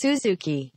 [0.00, 0.70] Suzuki.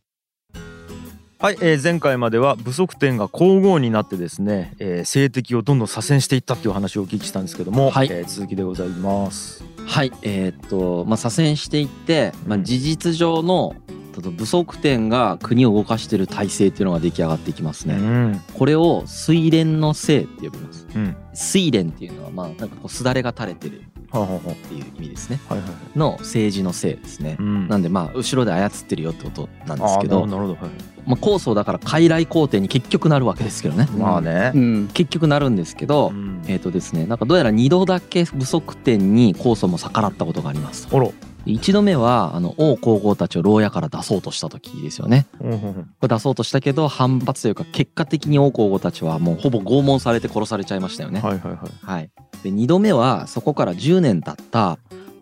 [1.39, 9.63] はい、えー前回までは武則天が皇后になってですね、えー政敵をどんどん左遷していったっていう話をお聞きしたんですけども、はいえー続きでございます。
[9.87, 13.77] はいえーっとまあ左遷していって、まあ、事実上の
[14.13, 17.95] ちょっと武則天が国を動かしている体制っていうのが出来上がっていきますね。
[17.95, 20.85] うん、これを水蓮の姓って呼びます。
[20.93, 23.83] うん、水蓮っていうのはまあなんかこうすだれが垂れてる
[24.21, 25.39] っていう意味ですね。
[25.49, 25.97] あはいはいはい。
[25.97, 27.37] の政治の姓ですね。
[27.39, 30.71] うんなんでまあ後ろで操ってるよってことなんですけあどーなるほどはい
[31.05, 33.87] まあ高祖だから傀儡皇帝に結局なるわけですけどね。
[33.97, 34.59] まあねう。
[34.59, 41.09] ん結局なるんですけど、うんえっ、とですねなんかどうやら2度だけ不足点に高祖も逆らったことがありますとあら、
[41.45, 45.27] 1度目はあの王皇后たちを牢屋から出そうとした時ですよね。
[45.41, 45.73] うんうんうん。
[45.73, 51.19] これ出そうとしたけど反発というか結果的に王皇后たちはもうほぼ拷問されて殺されちゃいましたよね。
[51.19, 51.59] はいはいはい。
[51.81, 52.11] はい。
[52.43, 54.77] で2度目はそこから10年経った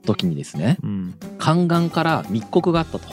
[0.05, 1.15] 時にですねうん。
[1.39, 3.07] 宦官から密告があったと。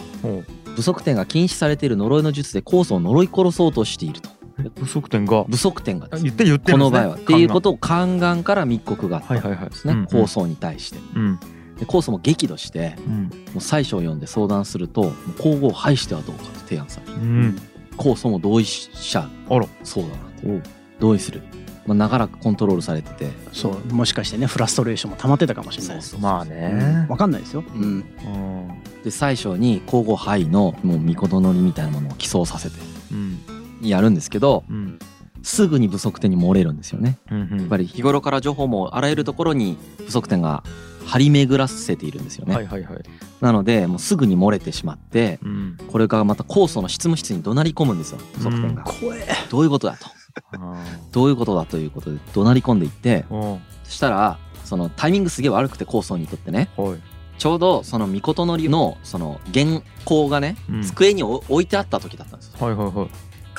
[0.76, 4.30] 不足点が禁止されている呪いの術で高祖を呪い殺そうとしていると。
[4.60, 5.44] え武則天が？
[5.44, 6.30] 不足点がですね。
[6.30, 6.90] 言って言ってるんですね。
[6.90, 7.14] この場合は。
[7.16, 9.66] っていうことを宦官から密告があったはいはいはい。
[9.66, 10.06] んですね、うんうん。
[10.06, 10.98] 高祖に対して。
[11.16, 11.40] うん
[11.78, 13.22] で高祖も激怒してうん。
[13.24, 17.12] もう妻子を呼んで相談すると皇后を廃してはどうかと提案される。
[17.14, 17.58] うん。
[17.96, 19.66] 高祖も同意しちゃうあら。
[19.84, 20.14] そうだな
[20.60, 20.68] と
[21.00, 21.42] 同意する、
[21.86, 23.30] まあ、長らくコントロールされてて。
[23.52, 23.94] そう。
[23.94, 25.96] もしかしてねフラストレーションも溜まってたかもしれない。
[25.96, 27.06] ですまあね。
[27.08, 28.04] わかんないですよ、うん、うん。
[29.04, 32.76] で最初に皇后廃のもう巫女乗りみたいなものを起草させて
[33.12, 33.38] うん。
[33.82, 34.98] やるんですけどうん。
[35.42, 37.18] すぐに不足点に漏れるんですよね。
[37.30, 37.58] うんうん。
[37.60, 40.64] やっぱり日頃から情報もあらゆるところに不足点が
[41.08, 43.02] 張り巡らせているんですよね、はいはいはい。
[43.40, 45.78] なのでもうすぐに漏れてしまってうん。
[45.90, 48.18] これがまた高祖の執務室に怒鳴り込むんですよ。
[48.34, 49.26] 不足点が、怖え。
[49.50, 50.06] どういうことだと。
[50.52, 57.00] あ どういうことだということで怒鳴り込んでいってそしたらそのタイミングすげえ悪くて高祖にとってねーはい。
[57.38, 59.64] ちょうどその巫女のりのその原
[60.04, 60.82] 稿がね、うん。
[60.82, 62.66] 机に置置いてあった時だったんですよ。
[62.66, 63.08] はいはいはい。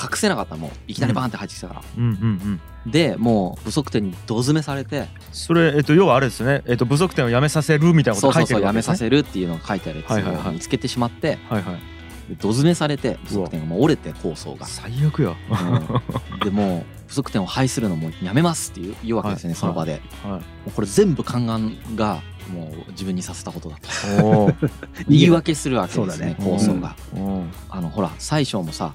[0.02, 0.56] 隠せなかった。
[0.56, 2.62] もういきなりバーンって入ってきたから、うんうんうん。
[2.86, 6.64] でもう不足点にど詰めされてそれえっと要はあれですね。
[6.66, 9.10] えっと武則天をやめさせるみたいなこそうそうと書いてそうやめさるわけですね。
[9.10, 12.00] せるっていうのが書いてあるやつを見つけてしまってはいはい。
[12.30, 15.30] でど詰めされて不足点がもう折れて構想が、最悪や。
[15.30, 20.32] うんでもう不足点を廃するのもやめますっていうわけですよね、はいその場で、はい。
[20.32, 22.22] もうこれ全部宦官が
[22.54, 23.78] もう自分にさせたことだ
[24.18, 24.52] とおお。
[25.10, 27.52] 言い訳するわけですね構想が、うん。
[27.70, 28.94] あのほら最初もさ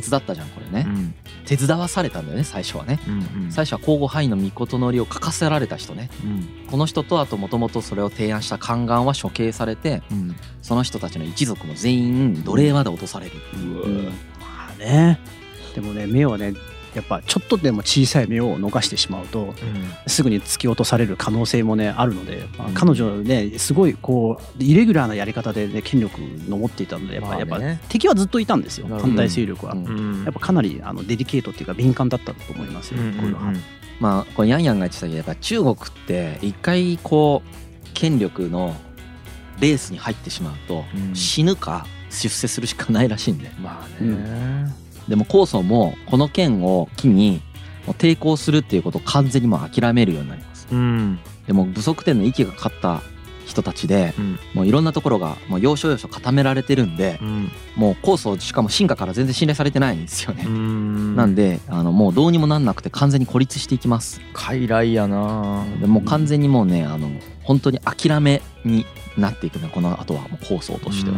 [0.00, 1.14] 手伝ったじゃんこれね、うん。
[1.46, 3.00] 手伝わされたんだよね最初はね。
[3.08, 3.50] うんうん。
[3.50, 6.10] 最初は皇后範囲の御事のりを書かせられた人ね。
[6.22, 6.66] うん。
[6.70, 10.36] この人とあともともとそれを提案した宦官は処刑されてうん。
[10.60, 13.32] その人たちの一族も全員奴隷まで落とされる。
[13.32, 14.04] っていう、うん。
[14.06, 14.12] ま
[14.74, 15.18] あね。
[15.74, 16.52] でもね目をね
[16.96, 19.54] やっぱちょっとでも小さい目を逃してしまうと
[20.06, 22.74] すぐに突き落とされる可能性もねあるので、まあうん。
[22.74, 26.18] 彼女ねすごいこうイレギュラーなやり方でね権力
[26.48, 29.76] の持っていたのでやっぱ,、やっぱ敵はずっといたんですよ反対勢力は。
[30.24, 33.52] やっぱかなりあのデリケートっていうか敏感だったと思いますよ、うんこういうのは。
[34.00, 35.76] まあこれヤンヤンが言ってたけどやっぱ中国っ
[36.06, 38.74] て一回こう権力の
[39.60, 41.14] レースに入ってしまうとうん。
[41.14, 43.50] 死ぬか出世するしかないらしいんで。
[43.60, 44.85] まあね。
[45.08, 47.42] でも高祖もこの剣を機に
[47.86, 51.18] もう抵抗するっていうことを完全にもう諦めるようになりますうん。
[51.46, 53.02] でも武則天の息がかかった
[53.46, 54.38] 人たちでうん。
[54.54, 57.50] もういろんなところがもう要所要所固められてるんでうん。
[57.76, 61.14] もう高祖しかも進化から全然信頼されてないんですよね、うん。
[61.14, 65.64] なんであのもうどうにもなんなくて完全に孤立していきます傀儡やな。
[65.80, 67.08] でもう完全にもうねあの
[67.44, 68.84] 本当に諦めに
[69.16, 71.16] なっていくねこの後はもう構想としては、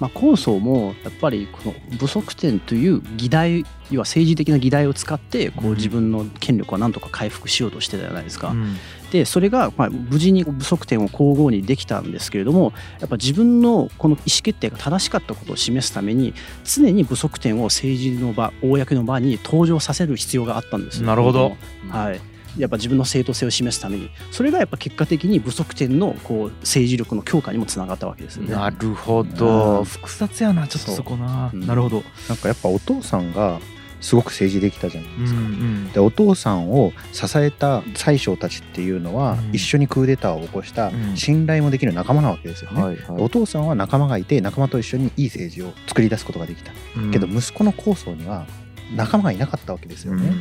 [0.00, 8.50] まあ、高祖もやっぱりこの武則天という議題要は政治的な議題を使ってこううん自分の権力をなんとか回復しようとしてたじゃないですか。
[8.50, 8.76] うん
[9.12, 16.34] でそれがまあ無事に武則天を皇后にできたんですけれどもやっぱ自分のこの意思決定が正しかったことを示すために
[16.64, 21.06] 常に武則天を政治の場公の場に登場させる必要があったんですよ。
[21.06, 21.56] なるほど
[21.88, 28.54] はいやっぱ自分の正当性を示すためにそれがやっぱ結果的に武則天のこう政治力の強化にもつながったわけですよね。
[28.54, 29.80] なるほど。
[29.80, 31.50] うん複雑やなちょっとそこな。
[31.50, 32.02] そううんなるほど。
[32.28, 33.60] なんかやっぱお父さんが
[34.00, 35.40] すごく政治できたじゃないですか。
[35.40, 42.82] んでお父さんを支えた宰相たちっていうのは、うん一緒にクーデターを起こしたうん信頼もできる仲間なわけですよね。
[42.82, 46.72] はいお父さんは仲間がいて仲間と一緒にいい政治を作り出すことができた、
[47.12, 48.46] けど息子の構想には
[48.94, 50.32] 仲間がいなかったわけですよね。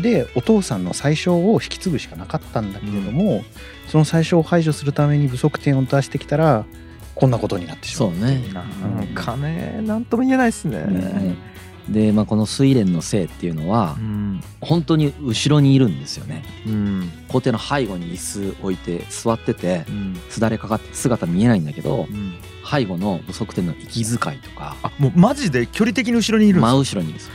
[0.00, 3.44] でお父さんの最小を引き継ぐしかなかったんだけれども、
[3.88, 6.64] その最小を排除するために不足点を出してきたら
[7.14, 8.42] こんなことになってしまそううね。
[8.52, 9.06] なん。
[9.14, 10.84] かねなんとも言えないですね。
[10.84, 11.36] ね
[11.88, 14.40] で、まあ、この睡蓮の姓っていうのはうん。
[14.60, 16.44] 本当に後ろにいるんですよね。
[16.66, 17.10] うん。
[17.28, 20.20] 皇帝の背後に椅子置いて座っててうん。
[20.28, 22.34] すだれかかって姿見えないんだけどうん。
[22.70, 24.76] 背後の武足点の息遣いとか。
[24.82, 27.30] あもうマジで距離的に後ろにいるんです真後ろにいるんです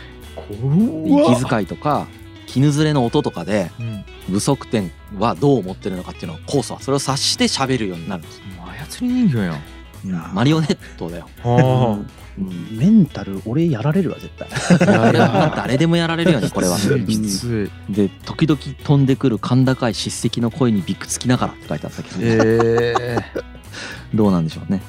[1.35, 2.07] 息遣いとか
[2.53, 4.05] 絹ずれの音とかでうん。
[4.29, 8.37] 武足点はどう思ってるのかっていうのをコースはそれを察して喋るようになるんです。
[8.37, 10.33] よもう操り人形やん。
[10.33, 11.99] マリオネットだよ、 は
[12.37, 14.49] うん、メンタル俺やられるわ絶対。
[15.55, 16.77] 誰でもやられるよねこれは。
[16.77, 23.23] きついで時々飛んでくる甲高い叱責の声にびくつきながらって書いてあったけど、ええ。
[24.13, 24.81] どうなんでしょうね、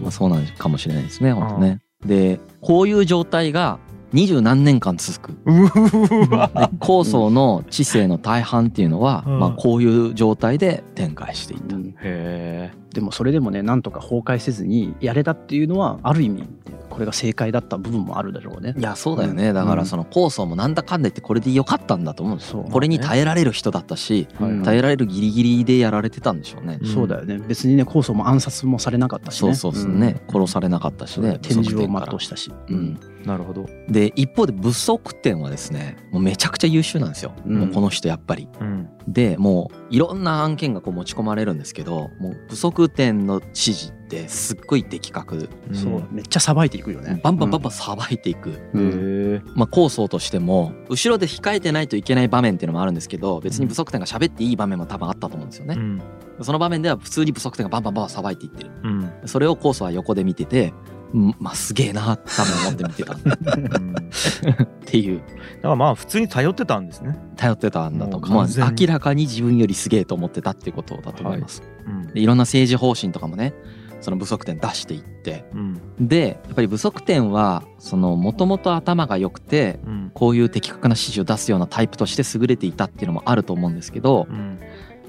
[0.00, 1.80] まあ、そうなんかもしれないですね本当ね。
[2.04, 3.78] でこういう状態が
[4.12, 5.38] 二十何年間続く。
[5.46, 6.50] うわ。
[6.54, 9.38] で高層の知性の大半っていうのは、うん。
[9.38, 11.94] まあ、こういう状態で展開していった、うん。
[12.02, 16.48] へでもそれでもねなんとか崩壊せずにやれたっていうのはある意味
[16.88, 18.74] これが正解だった部分もあるだろうね。
[18.76, 19.54] いやそうだよね、うん。
[19.54, 22.62] だからその高層もなんだかんだ言ってこれで良かったんだと思うんですよ。
[22.62, 26.88] そうこれに耐えられる人だったし、うん耐えられるギリギリでやられてたんでしょうね、うん。
[26.88, 27.38] そうだよね。
[27.46, 29.54] 別にね高層も暗殺もされなかったしね。
[29.54, 29.92] そうそうそう。
[29.92, 31.38] ね、殺されなかったしね。
[31.40, 32.52] 天寿を全うしたし。
[32.68, 33.66] うん、えなるほど。
[33.88, 37.58] で一方で武足点はですねもうめちゃくちゃ優秀なんですよ、うん。
[37.58, 38.48] もうこの人やっぱり。
[38.60, 38.88] うん。
[39.08, 45.48] でもういろんな案件がこう持ち込まれるんですけどもう武足点の指示ってすっごい的確。
[45.72, 46.04] そう。
[46.10, 47.20] めっちゃさばいていくよね。
[47.22, 48.88] バンバンバンバンさばいていく、うん。
[48.88, 48.92] へ
[49.36, 56.02] えまあ、構想としても後ろで控えてないといけない場面っていうのもあるんですけど別に武足点が喋っていい場面も多分あったと思うんですよね、うん。
[56.42, 58.70] その場面では普通に武足点がバンバンバンバンさばいていってる。
[58.82, 59.12] うん。
[59.26, 63.14] それをコースは横で見ててうんまあすげえなって多分思って見てた。
[63.14, 65.20] っていう。
[65.20, 65.26] か
[65.62, 67.18] らまあ普通に頼ってたんですね。
[67.36, 72.06] 頼ってたんだともうまあ明らかに自分よりすげえと思ってたっていうことだと思います、うん。
[72.08, 73.54] でいろんな政治方針とかもね
[74.00, 75.44] その武足点出していって。
[75.52, 75.80] うん。
[76.00, 80.10] でやっぱり武足点はそのもともと頭が良くてうん。
[80.14, 84.58] こういう的確な指示を出すようなタイプとして優れていたっていうのもあると思うんですけどうん。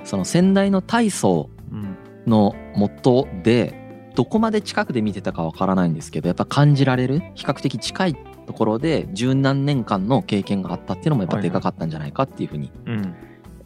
[0.04, 3.81] その先代の大層うんの元で
[4.16, 7.22] どこまで近くで見てたかわからないんですけどやっぱ感じられる？
[7.36, 8.16] 比較的近い
[8.46, 13.16] ところで十何年間の経験があったっていうのもやっぱでかかったんじゃないかっていうふうにうん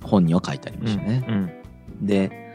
[0.03, 1.25] 本には書いてありましたね。
[1.27, 1.51] うん
[2.05, 2.45] で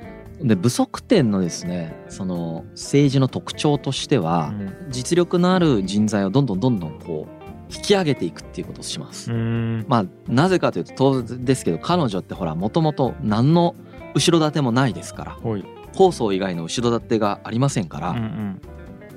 [0.42, 4.54] で武足点のですねその政治の特徴としては、
[4.88, 9.30] 実力のある人材をどんどんどんどんこう引き上げていくっていうことをします。
[9.30, 9.84] うん。
[9.86, 13.74] まあなぜかというと当然ですけど彼女ってほらもともと何の
[14.14, 15.38] 後ろ盾もないですから
[15.94, 18.60] 構想以外の後ろ盾がありませんから、うんうん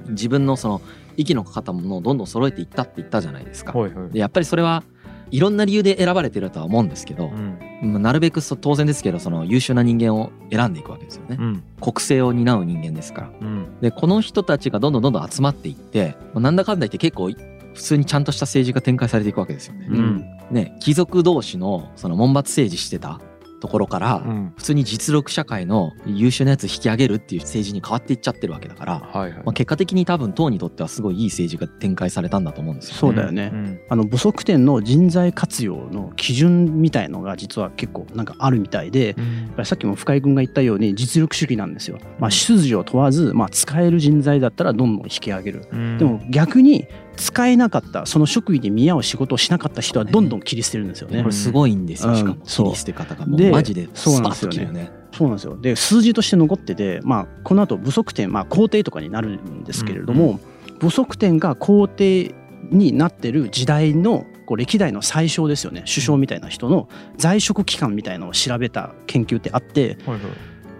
[0.09, 0.81] 自分のその
[1.15, 3.71] 息のかかったものをどんどん揃えていったって言ったじゃないですか。
[3.71, 4.83] ほいほいでやっぱりそれは
[5.31, 7.57] いろんな理由で選ばれてるとは思うんですけどう、ん
[7.93, 11.37] まあなるべくそ当然ですけどその優秀な人間を選んでいくわけですよね。
[11.39, 13.31] うん国政を担う人間ですから。
[13.41, 19.87] うんでこの人たちがどんどんどんどん集まっていってまあなんだかんだ言って結構普通にちゃんとした政治が展開されていくわけですよね。
[19.89, 23.21] うんね貴族同士のその門閥政治してた
[23.63, 24.53] ところから、うん。
[24.57, 29.31] 普通に実力社会の優秀なやつ引き上げるっていう政治に変わっていっちゃってるわけだから、はいはい。
[29.31, 32.99] まあ、結果的に多分党にとってはすごいいい政治が展開されたんだと思うんですよ、ね。
[32.99, 33.45] そうだよね。
[33.47, 33.79] ん。
[33.87, 39.15] あの不足点の人材活用の基準みたいのが実は結構なんかあるみたいで
[39.57, 39.65] うん。
[39.65, 41.99] さっきも深井君が言ったように実力主義なんですよ。
[42.19, 45.65] まあ、出自を問わず、まあ、使える人材だったらどんどん引き上げる。
[45.71, 45.97] うん。
[45.97, 51.19] でも逆に使えなかったその職位に見合う仕事をしなかった人はどんどん切り捨てるんですよね。
[51.21, 51.29] こ。
[51.29, 52.17] れすごいんですよ、うん。
[52.17, 52.35] しかも。
[52.45, 53.25] 切り捨て方が。
[53.25, 54.91] もうでマジでそうですよね。
[55.15, 55.57] そうなんですよ。
[55.57, 60.39] で数字として残ってて、まあ、この後不足点、まあ、皇帝とかになるんですけれども、
[60.79, 62.33] 不足点が皇帝
[62.71, 65.83] になってる時代のこう歴代の最小ですよね。
[65.87, 70.21] 首相みたいな人の在職期間みたいのを調べた研究ってあってはいはい。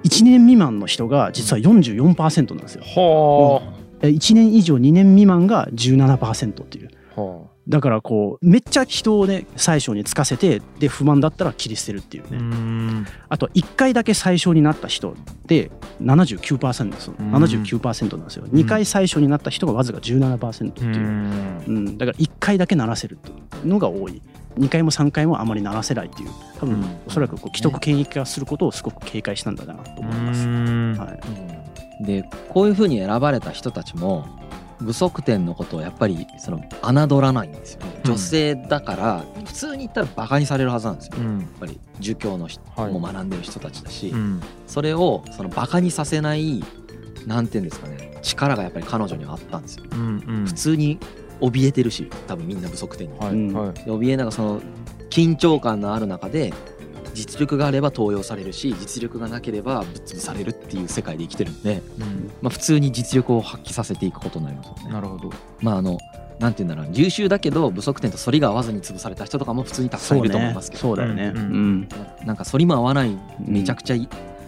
[0.04, 2.84] 1年未満の人が実は44%なんですよ。
[2.84, 3.62] は
[4.08, 6.90] 1年以上2年未満が17%っていう。
[7.16, 7.22] あ。
[7.22, 13.08] はだからこうめっちゃ人をね最小につかせてで不満だったら切り捨てるっていうね、ん。
[13.30, 17.14] あと1回だけ最小になった人で79%ですん。
[17.14, 18.46] 79%なんですよ。
[18.48, 21.64] 2回最小になった人がわずか17%ってういう、ん。
[21.68, 23.34] うん、だから1回だけ鳴らせるってい
[23.64, 24.22] うのが多い。
[24.58, 26.30] 2回も3回もあまり鳴らせないっていう。
[26.60, 26.86] 多分、うん。
[27.08, 30.96] おそらくこう既得権益化することをすごく警戒したんだなと思います、うん。
[30.98, 31.20] はい、
[32.04, 34.28] でこういうふうに選ばれた人たちも
[34.82, 36.60] 武足点のことをやっぱりその
[37.08, 38.02] 侮らないんですよね。
[38.06, 38.12] うん。
[38.12, 41.14] 女性だから普通に言ったらバカにされるはずなんですよ。
[41.18, 42.92] やっうんぱり儒教の人はい。
[42.92, 44.42] も学んでる人たちだし、うん。
[44.68, 46.64] それをそのバカにさせない
[47.26, 49.86] なんていうんですかね力がやっぱり彼女にはあったんですよ。
[49.92, 50.46] うんうん。
[50.46, 51.00] 普通に
[51.40, 53.74] 怯えてるし多分みんな不足点に、はいうんはい。
[53.74, 54.62] で怯えながらその
[55.10, 56.54] 緊張感のある中で
[57.14, 62.32] 実力があれば登用されるし実力がなければぶっ潰されるっていう世界で生きてるんで、うん。
[62.42, 64.94] まあ、普通に実力を発揮させていくことになりますよね。
[64.94, 65.32] なるほど。
[65.62, 65.98] まああの
[66.40, 71.82] なんて言うんだろう優秀だけど不足点と反りが合わずに潰された人とかも普通にたくさんいると思いますけど、そうだよね、ううん。
[71.82, 71.88] ん
[72.26, 73.96] なんか反りも合わないめちゃくちゃ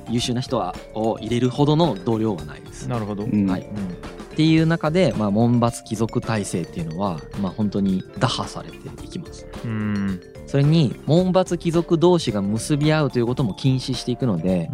[0.09, 2.87] 優秀な人はを入れるほどの同僚はないです。
[2.87, 3.23] なるほど。
[3.23, 3.47] うん。
[3.47, 3.61] はい。
[3.61, 9.47] うんっていう中で、まあ、門閥貴族体制っていうのは、まあ、本当に打破されていきます。
[9.63, 14.69] うんそれに門閥貴族同士が結び合うということも禁止していくので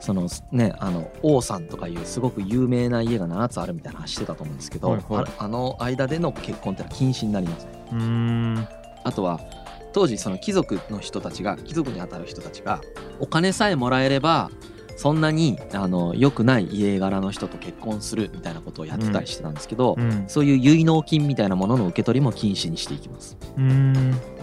[0.00, 5.24] そのねあの王さんとかいうすごく有名な家が7つあるみたいな話してたと思うんですけど、はいはい。
[5.38, 7.64] ああの間での結婚ってのは禁止になります。
[7.66, 7.72] ね。
[7.92, 8.68] うん。
[9.04, 9.40] あとは
[9.92, 12.80] 当時その貴族の人たちが貴族にあたる人たちが
[13.20, 14.50] お金さえもらえれば
[14.98, 20.24] そんなにあの良くない家柄の人と結婚するみたいなことをやってたりしてたんですけど、うん。
[20.26, 23.38] そういう結納金みたいなものの受け取りも禁止にしていきます。
[23.56, 23.92] うん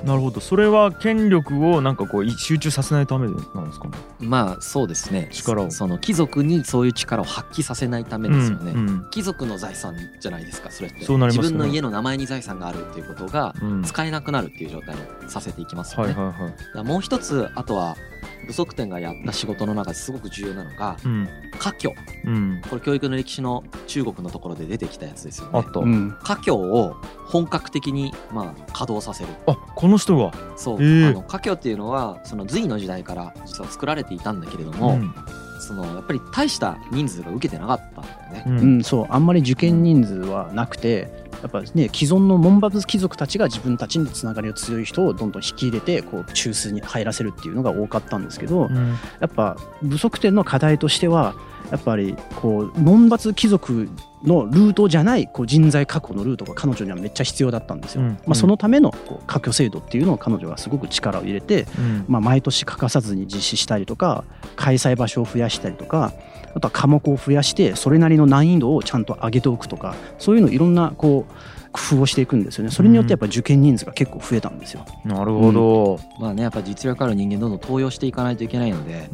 [0.06, 0.40] なるほど。
[0.40, 3.90] それは権力をなんかこう集中させないためなんですか？
[3.90, 5.30] ねまあそうですね。
[5.32, 5.72] 力を。
[5.72, 8.72] その貴族にそういう力を発揮させないためですよね。
[8.72, 9.10] うんうん。
[9.12, 11.00] 貴族の財産じゃないですかそれって。
[11.06, 11.26] ね。
[11.28, 13.84] 自分の家の名前に財産があるっていうことがうん。
[13.84, 16.14] 使えなくなるっていう状態にさせていきますよね。
[16.14, 16.52] はいはいはい。
[16.52, 17.98] だからもう一つあとは
[18.46, 21.28] 部族店がやった仕事の中ですごく重要なのがうん。
[21.60, 21.94] 家教
[22.26, 22.62] うん。
[22.70, 25.52] これ教育の歴史の中国のところで出てきたやつですよね。
[25.54, 25.80] あった。
[25.80, 26.18] うん。
[26.24, 26.96] 家教を
[27.28, 29.30] 本格的にまあ稼働させる。
[29.48, 30.32] あこの人が。
[30.56, 31.08] そう、へえ。
[31.08, 35.14] あの家教っていうのはその隋の時代から実は作られていたんだけれども、ん。
[35.60, 39.08] そのやっぱり大した人数が受けてなかったんだよね、ううんん、そう。
[39.10, 48.96] あんまり受験人数はなくてやっぱね既存の門閥貴族たちが自分たちにつながりが強い人をどんどん引き入れてこう中枢に入らせるっていうのが多かったんですけど、うん。
[49.20, 51.36] やっぱ部族店の課題としては
[51.72, 53.90] やっぱりこう門閥貴族
[54.24, 58.02] のルートじゃないこう人材確保のルートが彼女にはめっちゃ必要だったんですよ。
[58.02, 58.10] うん。
[58.26, 62.06] まあ、そのためのこう家居制度っていうのを彼女がすごく力を入れて、うん。
[62.08, 64.24] まあ、毎年欠かさずに実施したりとか
[64.56, 66.14] 開催場所を増やしたりとか
[66.56, 71.34] あとは科目を増やしてそれなりの難易度をちゃんと上げておくとかそういうのいろんなこう
[71.76, 72.72] 工夫をしていくんですよね。
[72.72, 74.86] それによってやっぱ受験人数が結構増えたんですよ。
[75.04, 76.00] なるほど。
[76.22, 79.10] まあねやっぱ実力ある人間どんどん登用していかないといけないので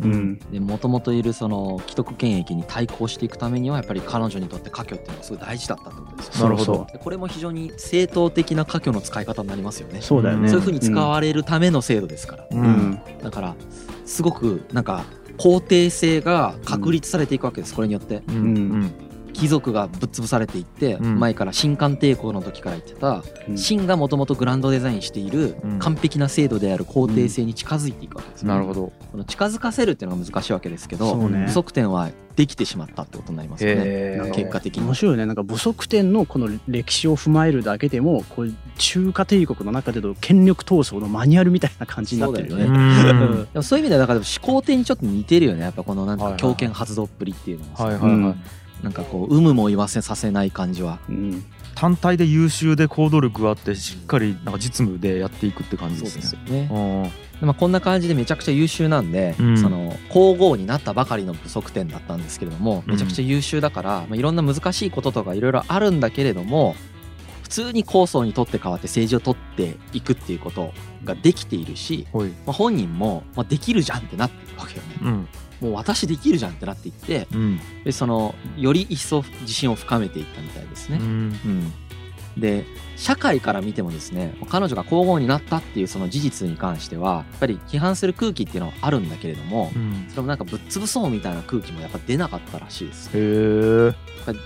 [0.59, 6.87] もともといるその既得権益に対抗していくためにはやっぱり彼女にとって家教っていうのはすごい大事だったってことですよなるほど。
[6.99, 9.99] これも非常に正当的な家教の使い方になりますよね。
[10.01, 10.47] そうだよね。
[10.47, 13.01] そういうふうに使われるための制度ですから、ううんん。
[13.23, 13.55] だから
[14.05, 15.03] すごくなんか
[15.41, 18.21] 肯定性が確立されていくわけですこれによって。
[18.27, 18.35] うん。
[18.35, 18.91] うん。
[19.33, 21.19] 貴族がぶっ潰されていって、うん。
[21.19, 23.55] 前から新漢帝国の時から言ってたうん。
[23.55, 25.79] 秦がもともとグランドデザインしているうん。
[25.79, 28.91] 完璧な制度である肯定性に近づいていくわけです、なるほど。
[29.11, 32.09] この近づかせるっていうのが難しいわけですけど不足点は
[32.41, 33.81] できてしまったってことになりますよね。
[33.85, 34.33] へー。
[34.33, 34.83] 結果的に。
[34.83, 35.27] 面白いよね。
[35.27, 42.65] なんか部族店のこの歴史を踏まえるだけでもこう中華帝国の中での権力闘争のマニュアルみたいな感じになってるよね。
[42.65, 43.43] そうだうん。
[43.53, 45.61] でもそういう意味ではだから始皇帝にちょっと似てるよね。
[45.61, 47.83] やっぱこのなんか強権発動っぷりっていうのはさ。
[47.85, 48.35] はいはいはい、うん。
[48.81, 50.99] なんかこう有無も言わせさせない感じは。
[51.09, 51.43] うん
[51.75, 56.21] 単体で優秀で行動力があってしっかりなんか実務でやっていくって感じそうですね。
[56.21, 57.11] ですよね。
[57.41, 59.57] まあこんな感じでめちゃくちゃ優秀なんで、うん。
[59.57, 62.91] その皇后になったばかりの不足点だったんですけれどもうん。
[62.91, 66.75] めちゃくちゃ優秀だから、まあ、いろんな難しいこととかいろいろあるんだけれども
[67.43, 70.73] 普通に構想にとって変わって政治を取っていくっていうこと
[71.03, 74.97] ができているし、まあ、本人も、まあ、できるじゃんってなってるわけよね。
[75.01, 75.27] うん
[75.61, 80.97] もう私できるじゃんってなっていってうんでそのより一層自信を深めていったみたいですね。
[80.99, 82.65] うんうん、で
[82.97, 93.09] 社会から見てもですね彼女が皇后になったっていうその事実に関してはやっぱり批判する空気っていうのはあるんだけれどもうんそれもなんかぶっ潰そうみたいな空気もやっぱ出なかったらしいです。
[93.13, 93.93] へ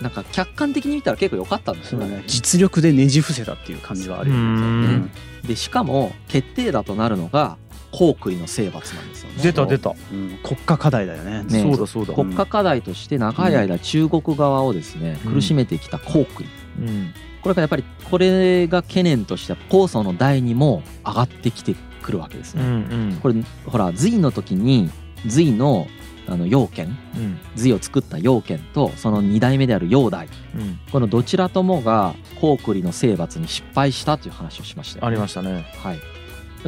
[0.01, 2.23] なんか客観的に見たら結構良かったんですよね。
[2.27, 4.43] 実力でねじ伏せたっていう感じはあるようね。
[4.43, 5.11] ん
[5.45, 7.57] でしかも決定打となるのが
[7.97, 9.41] 高句麗の征伐なんですよね。
[9.41, 10.37] 出た出た、うん。
[10.43, 11.43] 国家課題だよね。
[11.43, 11.87] ねそうだ。
[11.87, 15.33] そうだ、国家課題として長い間中国側をですねうん。
[15.35, 16.49] 苦しめてきた高句麗
[16.79, 17.13] うん。
[17.41, 22.95] これがやっぱりこれが懸念としては高祖の代にも上がってきてくるわけですうんね。
[22.95, 23.19] うん。
[23.21, 23.35] これ
[23.65, 24.89] ほら隋の時に
[25.25, 25.87] 隋の
[26.27, 27.39] あの陽剣うん。
[27.55, 30.79] 隋を作った陽剣とその2代目である陽代うん。
[30.91, 35.65] このどちらともが高句麗の征伐に失敗したという話をしましたありましたね。
[35.81, 36.03] はい、で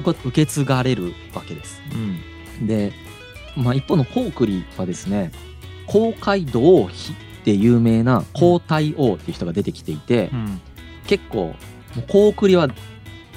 [0.04, 1.82] これ受け継がれるわけです。
[2.60, 2.68] うん。
[2.68, 2.94] で、
[3.56, 5.32] まあ、一方の高句麗はですね
[5.86, 10.62] 公海道王妃って有名な皇太王っていう人が出てきていて、うん。
[11.08, 11.54] 結構も
[11.98, 12.68] う高句麗は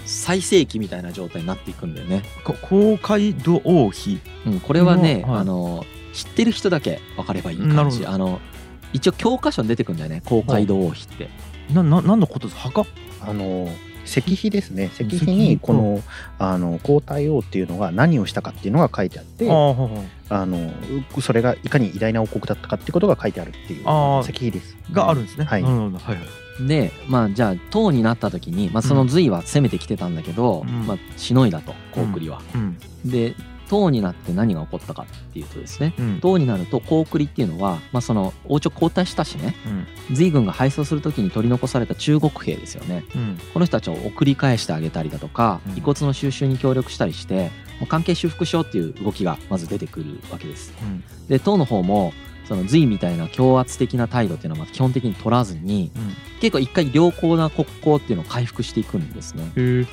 [0.04, 2.22] 最盛期みたいな状態になっていくんだよね。
[2.44, 4.18] こ公開度王妃。
[4.46, 5.40] うん、これはね、はい。
[5.40, 8.04] あの知ってる人だけ分かればいい感じ。
[8.04, 8.40] あの
[8.92, 11.30] 一応教科書に出てくるんだよね公海道王妃って。
[11.72, 12.84] なな何のことです墓？
[13.20, 13.68] あの
[14.10, 14.90] 石碑ですね。
[14.92, 15.36] 石石碑碑。
[15.36, 16.02] にこの
[16.38, 20.72] あの皇太后っていうのが何をしたかっていうのが書いてあってああははあの
[21.20, 23.82] それがいかに偉大な王国だったかってことが書いてあるっていう
[24.22, 24.76] 石碑です。
[24.92, 25.62] があるんですね、はい。
[25.62, 26.14] はいは
[26.60, 26.66] い。
[26.66, 30.86] でまあじゃあ唐になった時に、まあ、その隋は攻めてきてたんだけど、うん。
[30.86, 32.42] まあ、しのいだと高句麗は。
[32.54, 32.76] うん。
[33.04, 33.34] で
[33.70, 36.20] 唐になって何が起こったかっていうとですねうん。
[36.20, 39.54] 唐になると高句麗っていうのは、まあ、その王朝交代したしね
[40.08, 40.16] うん。
[40.16, 43.04] 隋軍が敗走する時に取り残された中国兵ですよね。
[43.14, 43.38] うん。
[43.54, 45.78] この人たちを送り返してあげたりだとかうん。
[45.78, 47.52] 遺骨の収集に協力したりして
[47.88, 50.74] 関係修復しようっていう動きがまず出てくるわけです。
[50.82, 51.04] うん。
[51.28, 52.12] で唐の方も
[52.48, 55.92] その隋みたいな強圧的な態度っていうのはまあ基本的に取らずに
[56.40, 59.52] 結構一回良好な国交っていうのを回復していくんですね。
[59.54, 59.86] うん、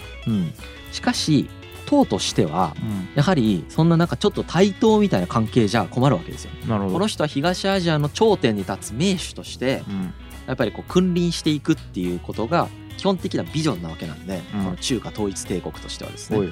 [0.92, 1.48] しかし
[1.88, 3.10] 唐としてはうん。
[3.16, 6.52] やはりそんななんかちょっと対等みたいな関係じゃ困るわけですよ。
[6.68, 6.94] なるほど。
[6.94, 10.14] この人は東アジアの頂点に立つ名手としてうん。
[10.46, 14.64] やっぱりこう君臨していくっていうことが基本的なビジョンなわけなんで、うん。
[14.66, 16.50] この中華統一帝国としてはですね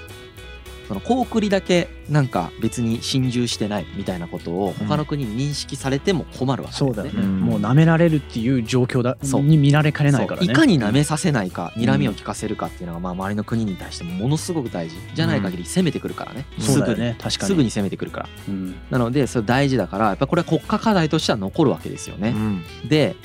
[0.88, 7.40] その高句麗だけなんか別に心中してないみたいなことを他の国に認識されても困るわけそうだよね、うん。
[7.40, 9.42] もう舐められるっていう状況だそう。
[9.42, 14.96] に見られかねないからねそういかに舐めさせないか睨みを利かせるかっていうのがまあ周りの国に対してもものすごく大事。
[15.14, 16.64] じゃない限り攻めてくるからね、うん。
[16.64, 18.30] すぐにね確かにすぐに攻めてくるから。
[18.48, 22.64] うんなのでそれ大事だからやっぱこれは国家課題としては残るわけですよね、うん。
[22.88, 23.16] で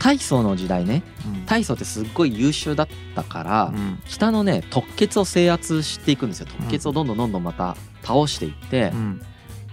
[0.00, 1.04] 大宋の時代ね。
[1.24, 1.46] うん。
[1.46, 4.02] 大宋ってすっごい優秀だったから、うん。
[4.08, 6.46] 北のね突厥を制圧していくんですよ。
[6.46, 9.22] 突厥をどんどんどんどんまた倒していって、うん。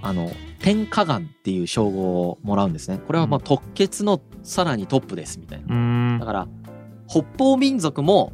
[0.02, 3.00] あの天下眼っていう称号をもらうんですね。
[3.00, 5.74] これはまあうん突厥のさらにトップですみたいな。
[5.74, 6.18] うん。
[6.20, 6.48] だから
[7.08, 8.34] 北方民族も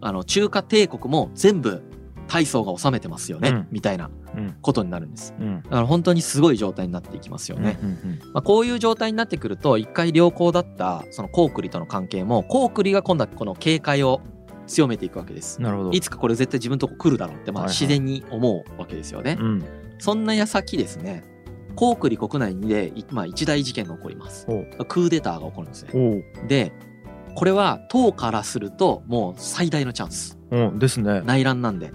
[0.00, 1.82] あの中華帝国も全部
[2.28, 3.68] 大宋が治めてますよね、うん。
[3.70, 4.06] みたいな。
[4.06, 4.25] うん
[4.62, 5.34] ことになるんです。
[5.38, 5.62] うん。
[5.62, 14.20] だから本当にすごい状態になっていきますよね、うんうんまあ、こういう状態になってくると一回良好だったその高句麗との関係も高句麗が今度はこの警戒を
[14.66, 15.62] 強めていくわけです。
[15.62, 15.90] なるほど。
[15.92, 17.76] いつかこれ絶対自分のとこ来るだろうってまあはいはい。
[17.80, 19.64] 自然に思うわけですよね、うん。
[19.98, 21.24] そんな矢先ですね
[21.74, 24.46] 高句麗国内で、いまあ、一大事件が起こります。
[24.88, 26.24] クーデターが起こるんですね。
[26.48, 26.72] で
[27.34, 30.38] これは唐からするともう最大のチャンス。
[30.50, 31.20] おうですね。
[31.26, 31.92] 内乱なんで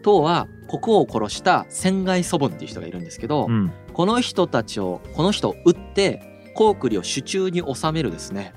[0.00, 3.72] 唐は国王を殺した仙外祖母っていう人がいるんですけど、うん。
[3.92, 6.22] この人たちをこの人を撃って
[6.54, 8.54] 高句麗を手中に収めるですね。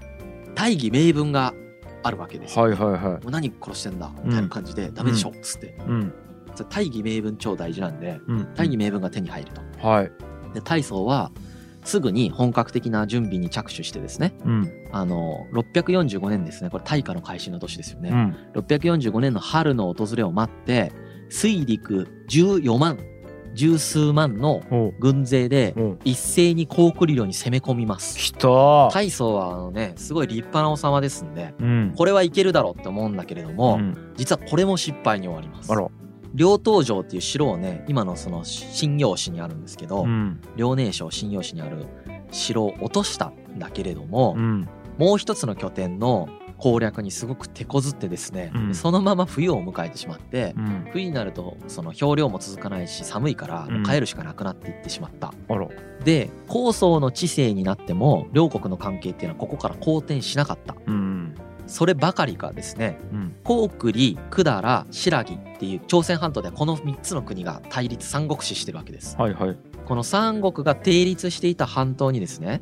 [0.55, 1.53] 大義名分が
[2.03, 3.01] あるわけですよ、はいはいはい。
[3.01, 6.13] もう何殺してんだみたいな感じで、ダメでしょっつって、うん。
[6.69, 8.53] 大義名分超大事なんでうん。
[8.53, 9.87] 大義名分が手に入ると。
[9.87, 10.11] はい。
[10.53, 11.31] で大宋は
[11.83, 14.71] すぐに本格的な準備に着手してですねうん。
[14.91, 16.69] あの645年ですね。
[16.69, 18.37] これ大化の改新の年ですよね、うん。
[18.61, 20.91] 645年の春の訪れを待って
[21.33, 22.99] 水陸14万
[23.55, 24.61] 十数万の
[24.99, 28.19] 軍勢で一斉に高句麗領に攻め込みます。
[28.19, 28.47] きた。
[28.47, 31.93] ー大宋はあのねすごい立派な王様ですんでうん。
[31.97, 34.13] これはいけるだろうって思うんだけれども、うん。
[34.15, 35.71] 実はこれも失敗に終わります。
[36.35, 40.39] 両東城っていう城をね今のその信用市にあるんですけど、うん。
[40.55, 41.87] 遼寧省信用市にある
[42.29, 44.69] 城を落としたんだけれども、うん。
[44.99, 46.29] もう一つの拠点の
[46.63, 48.73] 攻略にすごく手こずってですね、うん。
[48.73, 50.87] そのまま冬を迎えてしまって、うん。
[50.93, 55.67] 冬になるとその氷量も続かないし寒いから帰るしかなくなっていってしまった、あら。
[56.05, 60.77] で高宋の治世になっても両国の関係っていうのはここから好転しなかった。
[60.87, 61.35] うん。
[61.67, 62.97] そればかりかですね。
[63.11, 63.35] うん。
[63.43, 65.25] 高句麗百済新羅っ
[65.59, 69.17] ていう朝鮮半島ではこの3つの国が対立三国志してるわけです。
[69.17, 69.57] はいはい。
[69.85, 72.61] この三国が定立していた半島にですね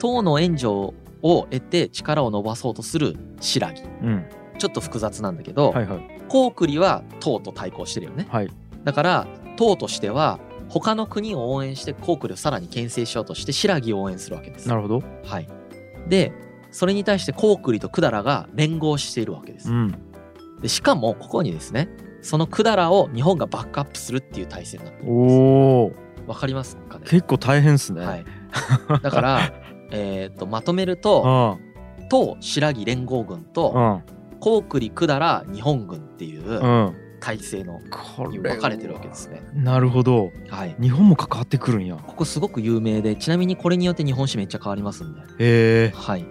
[0.00, 4.26] 唐の援助を得て力を伸ばそうとする新羅うん。
[4.58, 6.20] ちょっと複雑なんだけど、はいはい。
[6.28, 8.26] 高句麗は唐と対抗してるよね。
[8.30, 8.50] はい。
[8.84, 14.68] だから唐としては他の国を応援して高句麗をさらに牽制しようとして新羅を応援するわけです。
[14.68, 15.02] なるほど。
[15.24, 15.48] はい。
[16.08, 16.32] で
[16.70, 19.70] それに対して高句麗と百済が連合しているわけです。
[19.70, 19.94] うん。
[20.60, 21.88] でしかもここにですね
[22.22, 25.92] その百済を日本がバックアップするっていう体制になっておお
[26.26, 27.06] わかりますかね？
[27.08, 28.04] 結構大変っすね。
[28.04, 28.24] はい、
[29.02, 29.52] だから
[29.90, 31.58] えーとまとめるとあ
[32.08, 34.20] 唐新羅連合軍あとうん。
[34.40, 36.96] 高句麗百済日本軍っていううん。
[37.20, 39.42] 体制のこに分かれてるわけですね。
[39.54, 40.30] なるほど。
[40.48, 41.96] はい、日本も関わってくるんや。
[41.96, 45.20] ここすごく有名でちなみにこれによって日本史めっちゃ変わりますんで。
[45.20, 45.92] へえ。
[45.94, 46.24] はい、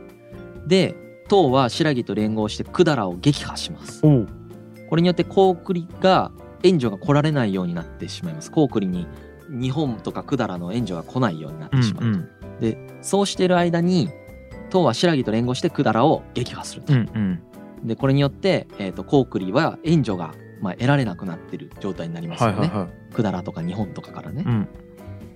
[0.66, 0.96] で
[1.28, 4.02] 唐は新羅と連合して百済を撃破します。
[4.02, 6.32] これによって高句麗が
[6.64, 8.52] 援助が来られないようになってしまいます。
[8.52, 9.08] 高句麗に
[9.48, 12.20] 日本とか百済の援助が来ないようになっうんてしまうと。
[12.20, 14.10] うんでそうしている間に
[14.70, 16.94] 唐は新羅と連合して百済を撃破すると。
[16.94, 17.44] うんうん
[17.84, 22.58] でこれによって、えー、と高句麗は援助が、まあ、得られなくなってる状態になりますよね。
[22.58, 24.44] はいはいはい百済とか日本とかからね。
[24.46, 24.68] うん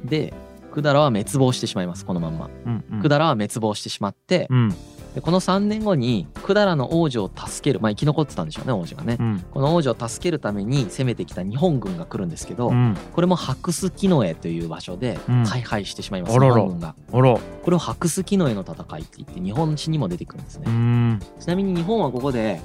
[0.04, 0.34] で
[0.64, 2.50] 百済は滅亡してしまいますこのまんま。
[2.66, 4.76] うんうん百済は滅亡してしまって、うん
[5.14, 9.18] でこの3年後に百済の王女を助けるまあ生き残ってたんでしょうね王子がね。
[9.20, 16.96] うんこの王女を助けるために攻めてきた日本軍が来るんですけど、うんこれも白須木の絵という場所でうん大敗してしまいます、あらら日本軍が。
[17.12, 20.66] これを白須木の絵の戦いって言って日本史にも出てくるんですね。
[20.68, 22.60] うんちなみに日本はここで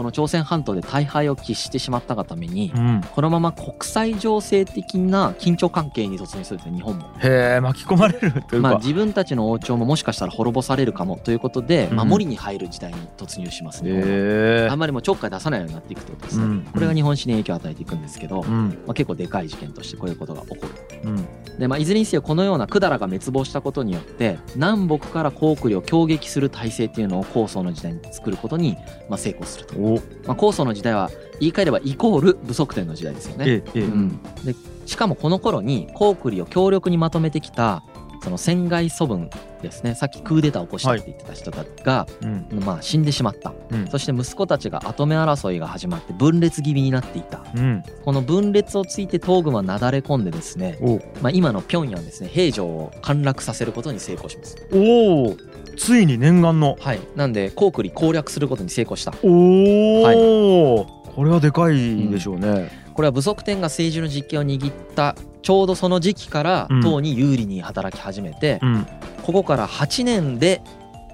[0.00, 3.02] ここの朝鮮半島で大敗を喫してしまったがためにうん。
[3.02, 7.04] このまま国際情勢的な緊張関係に突入するんですね日本も。
[7.18, 11.96] へえ巻き込まれるというか、まあ、自分たちの王朝ももしかしたら滅ぼされるかもということでうん。
[12.08, 16.62] 守りに入る時代に突入しますね、あんまりもうちょっかい出さないようになっていくってことですね、うん。
[16.62, 18.78] これが日本史に影響を与えていくんですけど、まうん。
[18.88, 21.10] あ、結構でかい事件としてこういうことが起こる。
[21.10, 21.26] うん。
[21.58, 28.78] で、まあ、いずれにせよこのような百済が滅亡したことによって南北から高句麗を攻撃する体制っていうのを高祖の時代に作ることに
[29.10, 29.89] まあ成功すると、お
[30.26, 33.82] まあ、高祖の時代は言い換えればイコール武則天の時代ですよね、ええええ。
[33.82, 34.54] うん、で
[34.86, 37.82] しかもこの頃に高句麗を強力にまとめてきた
[38.22, 39.30] その戦外祖分
[39.62, 39.94] ですね。
[39.94, 42.46] さっきクーデターを起こしたって言ってた人たちが、うん。
[42.64, 43.86] まあ、死んでしまった、うん。
[43.88, 47.42] そして息子たちが跡目争いが始まって分裂気味になっていた。
[47.54, 47.82] うん。
[48.04, 54.56] この分裂をついて東軍はなだれ込んでですね、おまあ、今の平壌ですね平城を陥落させることに成功します。
[54.72, 55.36] おお
[55.78, 56.76] ついに念願の。
[56.78, 57.00] はい。
[57.16, 59.14] なんで高句麗攻略することに成功した。
[59.22, 66.80] おお、これはでかいでしょうね、これは武則天が政治の実権を握ったちょうどその時期からうん。
[66.82, 68.86] 唐に有利に働き始めて、うん。
[69.22, 70.62] ここから8年で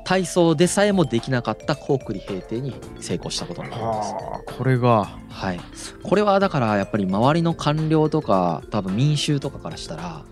[0.05, 4.13] 体操でさえもできなかった高句麗平定に成功したことになります。
[4.13, 5.19] はあこれが。
[5.29, 5.61] はい、
[6.03, 10.23] これはだからやっぱり周りの官僚とか多分民衆とかからしたら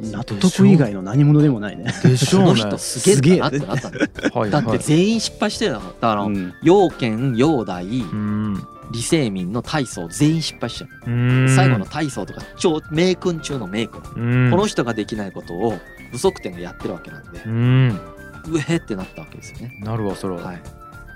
[0.00, 1.92] 納得以外の何者でもないね。
[2.02, 2.48] でしょうね。
[2.64, 6.54] この人すげえなってなったんだよはいだってはい全員失敗してるだからあの、うん。
[6.62, 11.10] 陽剣陽大うん李世民の大僧全員失敗しちゃう。
[11.10, 11.48] うん。
[11.48, 14.50] 最後の大僧とか超名君中の名君、うん。
[14.50, 15.74] この人ができないことを
[16.12, 17.42] 武則天がやってるわけなんで。
[17.44, 17.88] う、ん。
[17.90, 19.78] うえってなったわけですよね。
[19.82, 20.62] なるわそれは、はい、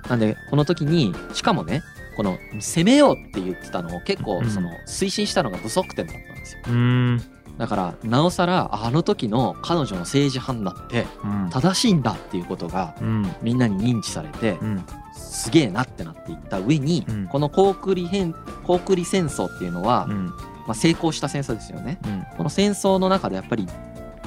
[0.08, 1.82] なんでこの時にしかもね
[2.16, 4.50] この攻めようって言ってたのを結構うん。
[4.50, 6.62] その推進したのが武則天だったんですよ。
[6.68, 7.22] うん。
[7.58, 11.50] だからなおさらあの時の彼女の政治判断ってうん。
[11.50, 13.35] 正しいんだっていうことがうん。
[13.42, 14.85] みんなに認知されてうん
[15.33, 17.27] すげえなってなっていった上に、うん。
[17.29, 20.27] この高句麗変高句麗戦争っていうのは、うん。
[20.27, 20.35] ま
[20.68, 21.99] あ、成功した戦争ですよね。
[22.05, 22.25] うん。
[22.37, 23.66] この戦争の中でやっぱり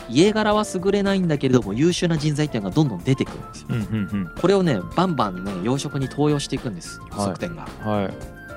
[0.10, 3.68] 家柄は優れないんだけれども優秀な人材っていうのがどんどん出てくるんですよ。
[3.70, 3.80] うんう
[4.18, 7.12] んこれをねバンバンね養殖に登用していくんですはい。
[7.12, 8.10] 側天が、うんは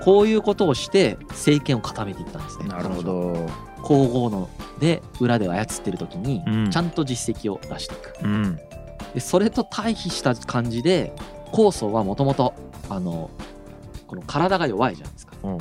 [0.02, 2.66] こういうことをして政権を固めていったんですね。
[2.66, 3.50] いなるほど。
[3.82, 4.48] 皇后の
[4.80, 6.70] で裏で操ってる時にうん。
[6.70, 8.58] ちゃんと実績を出していく、うん。
[9.14, 11.14] でそれと対比した感じで
[11.52, 12.54] 高祖はもともと
[12.88, 13.30] あの
[14.06, 15.34] この体が弱いじゃないですか。
[15.42, 15.58] うん。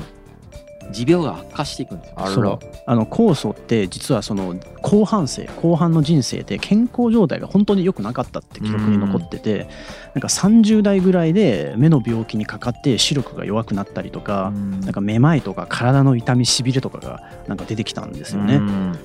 [0.92, 2.16] 持病が悪化していくんですよ。
[2.18, 9.68] あらそうあの酵素って実はその後半生後半の人生で健康状態が本当に良くなかったって記録に残ってて
[10.14, 18.62] なんか30代ぐらいで目の病気にかかって視力が弱くなったりとかなんかめまいとか体の痛みしびれとかがなんか出てきたんですよね。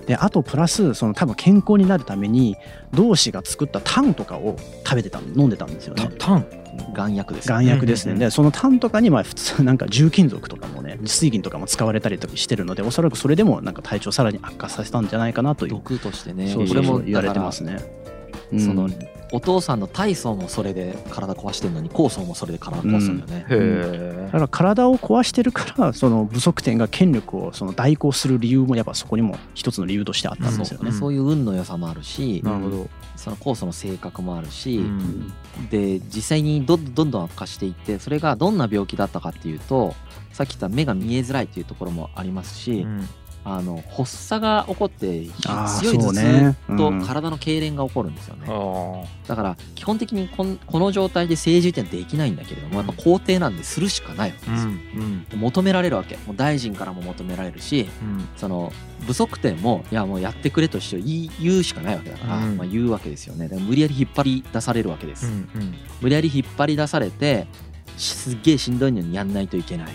[0.07, 2.57] であとプラスその多分健康になるために
[2.93, 6.09] 同志が作った炭とかを食べてた飲んでたんですよね。
[6.19, 6.62] タン？
[6.95, 15.71] 眼薬です眼薬ですね、でその炭とかにまあ普通なんか重金属とかもね水銀とかも使われたりとかしてるのでおそらくそれでもなんか体調さらに悪化させたんじゃないかなという。
[15.73, 16.55] 毒としてね。
[16.55, 17.79] これも言われてますね。
[18.59, 30.91] そのうんお父さんの大層もそれで体壊してるのに高層もそれで体壊すんだよね、へえだから体を壊してるからその武則天が権力をその代行する理由もやっぱそこにも一つの理由としてあったんですよね。
[30.91, 30.91] う。
[30.91, 35.33] んそういう運の良さもあるし、なるほどその高層の性格もあるし、うん。
[35.71, 39.95] で実際にどんどんどんどん悪化していってそれがどんな病気だったかっていうと
[40.33, 43.09] さっき言った目が見えづらいっていうところもありますし、うん
[43.45, 45.27] あの発作が起こって
[45.81, 56.17] 強い頭痛とうん体の痙攣が起こるんですよね、あだから基本的にこんこの状態で政治ってできないんだけれどもやっぱ皇帝なんでするしかないわけあですよ、うん求められるわけ。
[56.19, 58.29] もう大臣からも求められるしうん。
[58.37, 58.73] その
[59.07, 61.01] 不足点もいやもうやってくれとして
[61.41, 62.57] 言うしかないわけだから、うん。
[62.57, 63.49] まあ、言うわけですよね。
[63.49, 65.49] で無理やり引っ張り出されるわけです、うん
[66.01, 67.47] 無理やり引っ張り出されて
[67.97, 69.93] しすっげえしんどいのにやんないといけない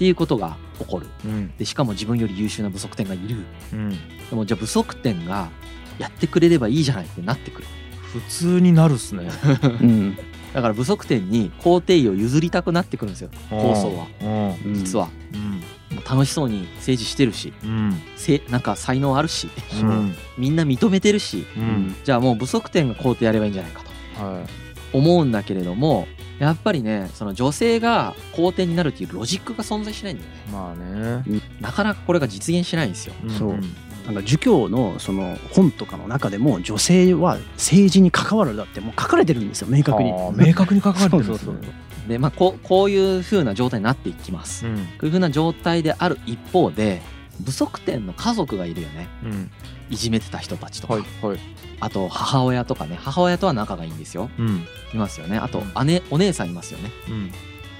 [0.00, 1.06] っうんていうことが起こる。
[1.26, 1.52] うん。
[1.58, 3.44] でしかも自分より優秀な不足点がいる。
[3.72, 3.90] うん。
[3.90, 3.96] で
[4.34, 5.50] もじゃあ不足点が
[5.98, 7.68] やってくれればいいじゃないってなってくる。
[8.12, 9.28] 普通になるっすね。
[9.62, 10.16] うん。
[10.54, 13.30] だから不足点に皇帝位を譲りたくなってくるんですよ。
[13.50, 14.56] 構想は。
[14.72, 15.96] 実は、うん。
[15.96, 17.52] もう楽しそうに政治してるし。
[17.62, 18.00] うん。
[18.16, 19.48] せなんか才能あるし。
[19.82, 20.14] うん。
[20.38, 21.46] みんな認めてるし。
[21.56, 21.94] うん。
[22.02, 23.82] じゃあもう不足点が皇帝やればいいんじゃないか
[24.16, 24.24] と。
[24.24, 26.06] はい思うんだけれども
[26.38, 30.36] やっぱりねその女性が皇帝になるっていうロジックが存在しないんだよね。
[30.52, 31.40] まあね。
[31.60, 33.14] なかなかこれが実現しないんですよ。
[33.38, 33.58] そう。
[34.06, 40.12] なんか儒教のその本とかの中でも女性は政治に関わるだってもう書かれてるんですよ明確に。
[40.34, 41.38] 明確に関われてるんですね。
[41.38, 41.70] そうそうそ
[42.06, 42.08] う。
[42.08, 44.76] でまあこうこういう風な状態になっていきます、うん。
[44.76, 47.02] こういう風な状態である一方で
[47.40, 49.08] 不足点の家族がいるよね。
[49.24, 49.50] うん。
[49.90, 51.38] いじめてた人たちとか、はいはい。
[51.80, 52.98] あと母親とかね。
[53.00, 54.30] 母親とは仲がいいんですよ。
[54.38, 54.66] うん。
[54.94, 55.38] いますよね。
[55.38, 56.90] あと姉お姉さんいますよね。
[57.08, 57.32] うん。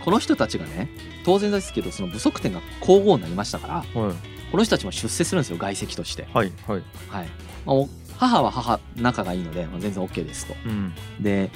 [0.05, 0.89] この人たちがね
[1.25, 4.15] 当然ですけどその不足点が皇后になりましたからはい。
[4.51, 5.59] この人たちも出世するんですよ。
[5.59, 6.27] 外籍として。
[6.33, 6.83] はいはい。
[7.09, 7.29] はい。
[7.67, 10.55] まあお母は母仲がいいので、まあ、全然 OK ですと。
[10.67, 10.95] うん。
[11.21, 11.51] で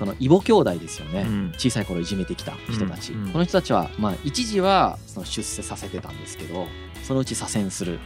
[0.00, 1.52] その異母兄弟ですよね、うん。
[1.58, 3.32] 小さい頃いじめてきた人たち、うんうん。
[3.32, 6.66] この人たちは、まあ、一時はその出世させてたんですけど
[7.10, 7.98] そのうち左遷する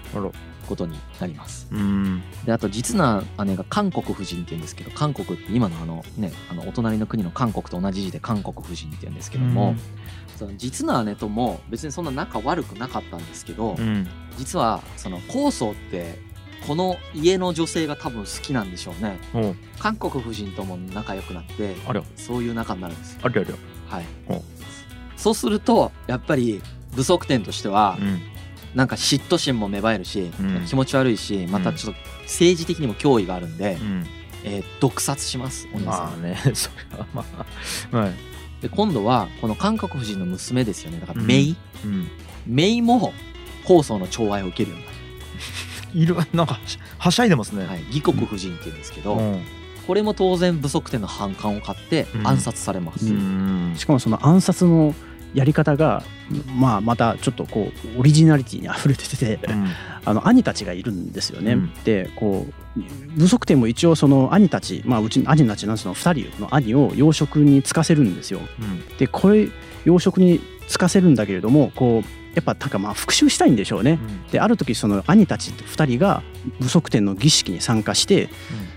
[0.66, 1.68] ことになります。
[1.70, 2.22] うん。
[2.46, 9.74] であと実な姉が韓国夫人って言うんですけど韓国って今のあのねあのお隣の国の韓国と同じ字で韓国夫人って言うんですけども、
[10.36, 14.08] その実の姉とも別にそんな仲悪くなかったんですけど、うん。
[14.38, 16.18] 実はその高僧って
[16.66, 19.18] この家の女性が多分好きなんでしょうね。
[19.34, 19.56] おう。
[19.80, 23.94] 韓国夫人とも仲良くなってあそういう仲になるんですありゃありゃ。
[23.94, 24.06] はい。
[24.30, 24.42] お
[25.18, 26.62] そうするとやっぱり
[26.94, 28.33] 不足点としてはうん
[28.74, 30.64] なんか嫉妬心も芽生えるし、うん。
[30.66, 34.06] 気持ち悪いしまたちょっと政治的にも脅威があるんで、うん。
[34.44, 35.92] えー毒殺しますお姉さん。
[35.92, 37.24] まあね それはま
[37.92, 37.96] あ。
[37.96, 38.12] はい。
[38.60, 40.98] で今度はこの韓国夫人の娘ですよね。
[40.98, 41.26] だからうん。
[41.26, 42.08] メイ、うん。
[42.46, 43.12] メイも
[43.64, 44.94] 高僧の寵愛を受けるようになる。
[45.94, 47.64] いるなんかはしはしゃいでますね。
[47.64, 49.40] はい、義国夫人っていうんですけど、うん。
[49.86, 52.26] これも当然不足点の反感を買ってうん。
[52.26, 53.74] 暗殺されます、うん。
[53.76, 54.94] しかもその暗殺の
[55.34, 56.02] やり方が、
[56.56, 59.68] まあ、またちょっとこうオリジナリティに溢れてて、うん
[60.06, 61.52] あの兄たちがいるんですよね。
[61.52, 62.80] うんでこう
[63.18, 68.40] 不足点も一応その兄たち、まあ、うちの兄たちなんその2人の兄を養殖に就かせるんですよ。
[68.60, 69.48] うんでこれ
[69.84, 73.98] 養殖に就かせるんだけれどもこうやっぱなんかまあ復讐したいんでしょうね。
[74.30, 76.22] である時その兄たち2人が
[76.60, 78.28] 不足点の儀式に参加して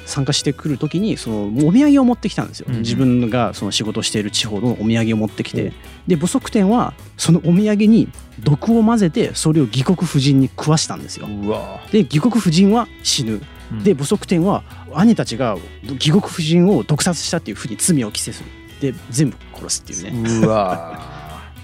[0.07, 5.73] 参加してくる時にそのお土産を持ってきたんですよ、うん自分がその仕事している地方のお土産を持ってきて、うん。
[6.07, 8.07] で不足点はそのお土産に
[8.39, 11.27] 毒を混ぜてそれを義国夫人に食わしたんですよ。
[11.27, 11.81] うわ。
[11.91, 13.41] で義国夫人は死ぬ。
[13.71, 13.83] うん。
[13.83, 20.45] で不足点は兄たちが義国夫人を毒殺したっていうふうに罪を着せするで全部殺すっていうね。
[20.45, 21.01] うわ。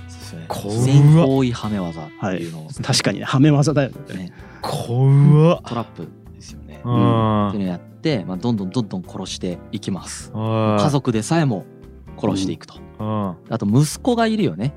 [0.10, 0.78] そうですね怖っ。
[0.80, 4.16] 自然行為はめ技っていうのを、確かにねはめ技だよね。
[4.16, 5.62] ね、怖っ。
[5.64, 6.82] トラップですよね。
[6.84, 10.32] うんっていうのをやって、まあ、どんどんどんどん殺していきます。
[10.34, 11.66] 家家族でさえも
[12.20, 12.76] 殺していくと。
[13.00, 14.74] うんあと息子がいるよね。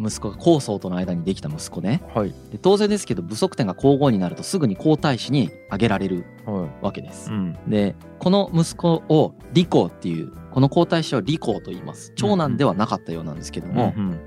[0.00, 2.02] 息子が高僧との間にできた息子ね。
[2.14, 7.34] はいで当然ですけど不足点が皇后になるとすぐに皇太子にあげられるはわけですい。
[7.34, 14.18] うんでこの息子を李光っていうこの皇太子を李光と言います長男ではなかったようなんですけども、うん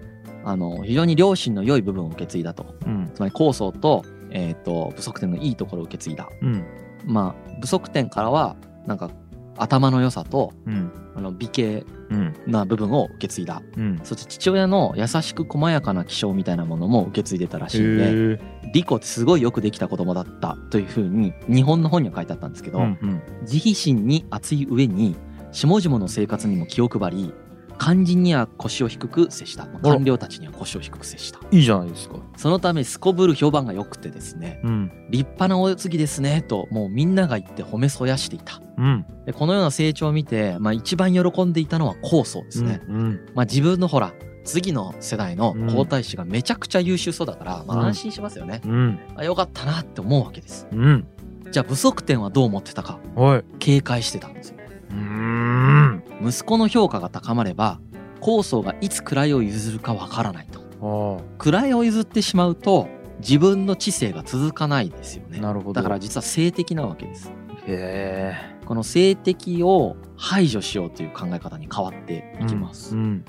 [0.44, 6.30] あの非常に良心の良い部分を受け継いだとうんつまり高僧と,、えー、と不足点のいいところを受け継いだ。
[6.42, 6.66] うん。
[7.06, 9.10] まあ不足点からはなんか
[9.58, 10.92] 頭の良さとうん。
[11.14, 12.36] あの美形うん。
[12.48, 13.62] な部分を受け継いだ。
[13.78, 14.00] うん。
[14.04, 18.40] そして父親の優しく細やかな気性みたいなものも受け継いでたらしいんでへ
[18.74, 23.22] リコってすごいよくできた子供だったというふうに日本の本には書いてあったんですけど、うんうん。
[23.46, 25.16] 慈悲心に熱い上に
[25.52, 27.34] 下々の生活にも気を配り
[27.82, 31.40] 肝心には腰を低く接した、まあ官僚たちには腰を低く接した。
[31.50, 32.18] いいじゃないですか。
[32.38, 34.92] そのためすこぶる評判が良くてですねうん。
[35.10, 38.62] 立派なお世継ぎですねともうみんなが言って褒めそやしていた。
[38.78, 39.06] うん。
[39.26, 44.14] でこのような成長を見て、まあ、一番喜んでいたのは高僧ですね、うんまあ、自分のほら
[44.44, 47.80] 次の世代の皇太子がめちゃくちゃ優秀そうだから、まうん。
[47.82, 49.00] あ、安心しますよね、うん。
[49.16, 50.68] あよかったなって思うわけです。
[50.72, 51.08] うん。
[51.52, 53.44] じゃあ不足点はどう思ってたかはい。
[53.58, 54.61] 警戒してたんですよ
[54.92, 56.04] うーん。
[56.22, 57.80] 息子の評価が高まれば
[58.20, 60.62] 高僧がいつ位を譲るかわからないと。
[60.82, 62.88] あ位を譲ってしまうと
[63.20, 65.40] 自分の知性が続かないですよね。
[65.40, 65.74] あなるほど。
[65.74, 67.30] だから実は性的なわけです。
[67.30, 67.34] へ
[67.68, 68.52] え。
[68.66, 73.26] この性的を排除しようという考え方に変わっていきます、うん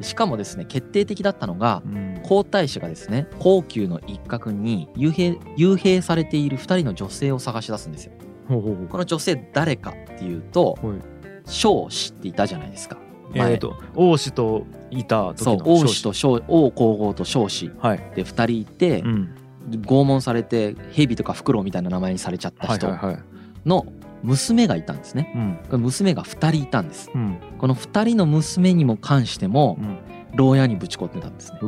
[0.00, 2.20] しかもですね決定的だったのがうん。
[2.22, 8.12] 皇太子がですね皇宮の一角に幽閉幽閉されている2人の女性を探し出すんですよ
[8.58, 10.98] この女性誰かっていうとはい。
[11.46, 12.98] 少子っていたじゃないですか。
[13.34, 13.52] 前。
[13.52, 17.70] えっと王子といた時の王子と少王皇后と少子。
[17.78, 17.98] はい。
[18.14, 19.34] で2人いてうん。
[19.70, 23.22] 拷問されて蛇とかフクロウみたいな名前にされちゃった人はいはいはい。
[23.66, 23.86] の
[24.22, 25.60] 娘がいたんですね。
[25.70, 25.80] うん。
[25.82, 27.10] 娘が2人いたんです。
[27.14, 27.38] うん。
[27.58, 29.98] この2人の娘にも関してもうん。
[30.36, 31.58] 牢屋にぶち込んでたんですね。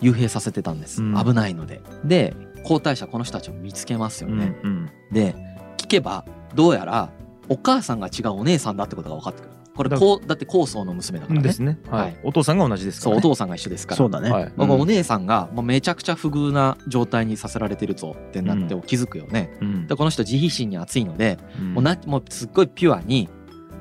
[0.00, 1.24] 幽閉させてたんです、うん。
[1.24, 1.82] 危ないので。
[2.04, 4.90] で皇太子はこの人たちを見つけますようんね、うん。
[5.10, 5.34] で
[5.80, 7.10] 聞けばどうやら
[7.48, 9.50] お母さんが違うお姉さんだってことが分かってくる。
[9.74, 11.42] これだこうだって高僧の娘だからね。
[11.42, 11.78] ですね。
[11.88, 12.12] ははい。
[12.12, 13.96] いお父さんが同じですかそうらねお父さんが一緒ですから。
[13.96, 14.52] そうだね、はい。
[14.58, 19.86] お姉さんがもうめちゃくちゃ不遇な状態にさせられてるぞってなって気づくよね、うん。
[19.86, 21.74] でこの人慈悲心に熱いので、うん。
[21.74, 23.28] もうなもうすっごいピュアに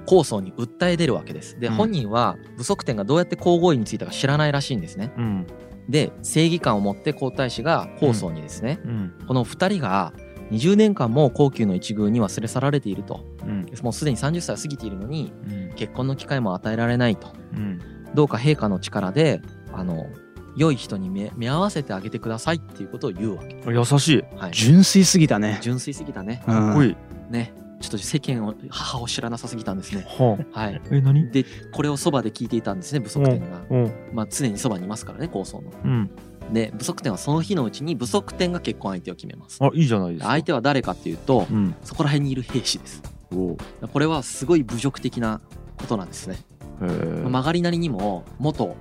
[0.06, 1.60] 高僧に訴え出るわけです。
[1.60, 1.74] で、うん。
[1.74, 5.12] 本人は不足点がどうやって皇后院についたか知らないらしいんですね。
[5.18, 5.48] うん。
[5.90, 9.14] で正義感を持って皇太子が高僧にですね、うん。
[9.28, 10.14] この2人が
[10.52, 13.26] 20年間も皇宮の一宮に忘れ去られていると。
[13.44, 13.66] うん。
[13.82, 15.74] もうすでに30歳を過ぎているのにうん。
[15.76, 17.28] 結婚の機会も与えられないと。
[17.54, 17.80] うん。
[18.14, 20.08] どうか陛下の力であの
[20.56, 24.24] 良い人に目目合わせてあげてくださいっていうことを言うわけ、優しい。
[24.36, 25.60] はい、純粋すぎたね。
[25.62, 26.44] 純粋すぎたね。
[26.48, 26.54] うん。
[26.54, 26.96] かっこいい。
[27.30, 27.54] ね。
[27.80, 30.06] ちょっと世間を母を知らなさすぎたんですね。
[30.06, 30.76] ははい。
[30.76, 31.32] あえ何？
[31.32, 33.94] でこれをそばで聞いていたんですね武則天が、うん。
[34.12, 35.72] まあ、常にそばにいますからね高層の。
[35.86, 36.12] うん
[36.52, 39.60] で武則天はその日のうちに武則天が結婚相手を決めます。
[39.62, 40.28] あいいじゃないですか。
[40.30, 41.76] 相手は誰かっていうとうん。
[41.84, 43.02] そこら辺にいる兵士です。
[43.32, 43.58] お
[43.88, 45.42] これはすごい侮辱的な
[45.78, 46.36] ことなんですね。
[46.82, 47.22] へえ。
[47.24, 48.76] 曲がりなりにも元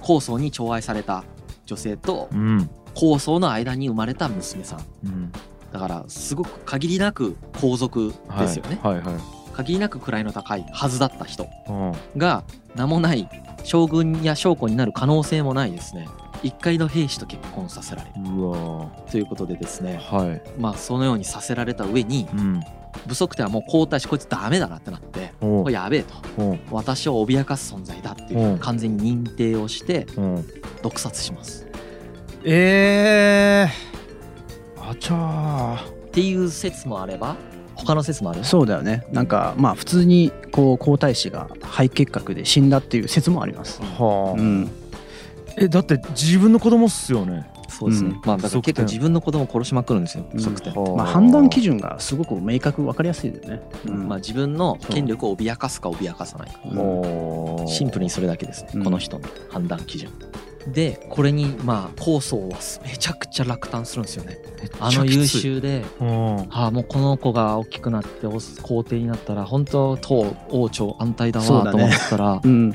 [0.00, 1.24] 高層に寵愛された
[1.66, 2.70] 女性とうん。
[2.94, 4.84] 高層の間に生まれた娘さん。
[5.04, 5.32] うん。
[5.72, 8.94] だからすごく限りなく皇族ですよね、はい。
[8.96, 9.04] はい。
[9.04, 9.44] はい。
[9.54, 13.28] 限りなく位の高いはずだった人うんが名もない
[13.62, 16.08] 将軍や将校になる可能性もないですね
[16.44, 18.30] 一回の兵士と結婚させられる。
[18.30, 19.98] うわということでですね。
[20.00, 20.60] はい。
[20.60, 22.60] まあそのようにさせられた上にうん。
[23.08, 26.14] 武則天はもう皇太子こいつダメだなってなっておこれやべえと。
[26.38, 30.20] お私を脅かす存在だっていう完全に認定をしてう。
[30.20, 30.44] ん
[30.82, 31.66] 毒殺します。
[32.44, 33.72] ええ
[34.78, 37.36] あちゃっていう説もあれば
[37.74, 38.44] 他の説もある？
[38.44, 39.04] そうだよね。
[39.10, 43.80] なんかまあ普通にこう皇太子が肺結核で死んだっていう説もあります。
[43.80, 44.70] ーはあ、うん。
[45.56, 47.46] えだって自分の子供っすよね。
[47.68, 48.20] そうですね、うん。
[48.24, 50.24] まあだから結構自分の子供を殺しまくるんですよ。
[50.30, 50.36] うん。
[50.36, 53.62] 武則天、はまあ判断基準がすごく明確分かりやすいよね。
[53.86, 54.08] うん。
[54.08, 57.66] まあ、自分の権力を脅かすか脅かさないか。
[57.66, 58.64] シンプルにそれだけです。
[58.64, 58.84] ね、うん。
[58.84, 60.10] この人の判断基準。
[60.72, 64.38] でこれにまあ構想はめちゃくちゃ落胆するんですよね。
[64.80, 72.74] あの優秀でうんああもうこの子が大きくなってお皇帝になったら本当当王朝安泰だそうだねわと思ったら、うん。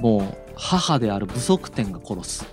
[0.00, 2.46] もう母である武則天が殺す。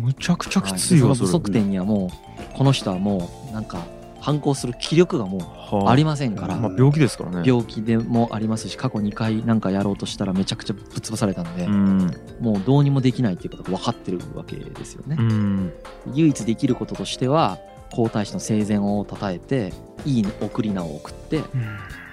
[0.00, 3.86] むちゃくちゃきはいついよ、それでその武則天にはもうこの人はもうなんか
[4.20, 5.96] 反抗する気力がもうはあ。
[5.96, 7.42] りませんから、まあ、病気ですからね。
[7.46, 12.10] 病気でもありますし過去2回なんかやろうとしたらめちゃくちゃぶっ潰されたんで、うん。
[12.40, 15.16] もうどうにもできないっていうことが分かってるわけですよね。
[15.18, 15.22] う。
[15.22, 15.72] ん。
[16.12, 17.58] 唯一できることとしては
[17.90, 19.72] 皇太子の生前を称えて
[20.04, 21.42] いい送り名を送って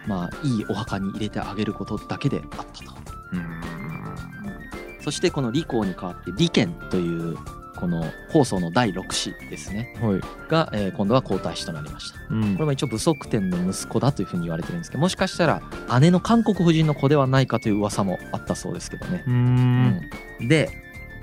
[0.08, 2.94] まあいいお墓に入れてあげることだけであったと。
[5.04, 7.38] そしてこの李光に代わって李賢という
[7.76, 9.94] この高祖の第6子ですね。
[10.02, 10.22] はい。
[10.50, 12.20] が、えー今度は皇太子となりました。
[12.30, 12.54] うん。
[12.54, 15.62] これも一応武則天の息子だというふうに言われてるんですけどもしかしたら
[16.00, 19.24] 姉の韓国夫人の子ではないかという噂もあったそうですけどね。
[19.28, 20.02] うーん。
[20.40, 20.48] うん。
[20.48, 20.70] で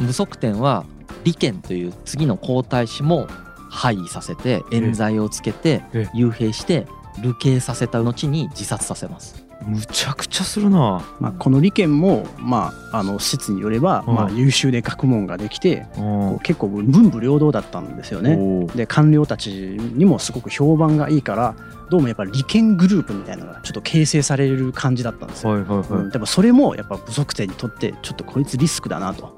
[0.01, 0.85] 武則天は
[1.25, 3.27] 李賢という次の皇太子も
[3.71, 6.09] 廃位させて冤罪をつけてえ。
[6.15, 6.87] 幽閉して
[7.23, 9.50] 流刑させた後に自殺させます。
[9.67, 11.05] むちゃくちゃするな。
[11.21, 14.15] まあこの利権もまああの説によればうん。
[14.15, 16.03] まあ優秀で学問ができてうん。
[16.03, 18.67] こう結構文武両道だったんですよね。
[18.75, 21.55] で官僚たちにもすごく評判がいいから
[21.91, 25.51] どうもやっぱ利権グループみたいなのがちょっと形成される感じだったんですよ。
[25.51, 25.89] はいはいはい。
[25.89, 29.37] うん、でもそれもやっぱ部族店にとってちょっとこいつリスクだなと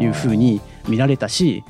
[0.00, 1.64] いうふうに見られたし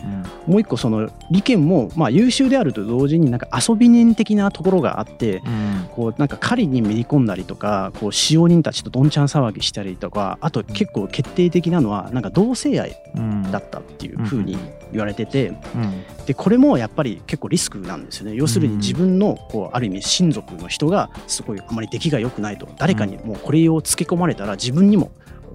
[0.47, 0.53] うん。
[0.53, 5.89] もう一個その利権もまあ優秀であると同時になんか遊び人的なところがあってうん。
[5.95, 13.51] こうなんか狩りにめり込んだりとかこう使用人たちとどんちゃん騒ぎしたりとかあと結構決定的なのはなんか同性愛うん。
[13.51, 14.57] だったっていうふうに
[14.93, 16.27] 言われててうん。
[16.27, 18.35] でこれもやっぱり結構リスクなんですよね。
[18.35, 25.11] 要するに自分のこうある意味親族の人がすごいあまり出来が良くないと誰かにもうこれをつけ込まれたら自分にも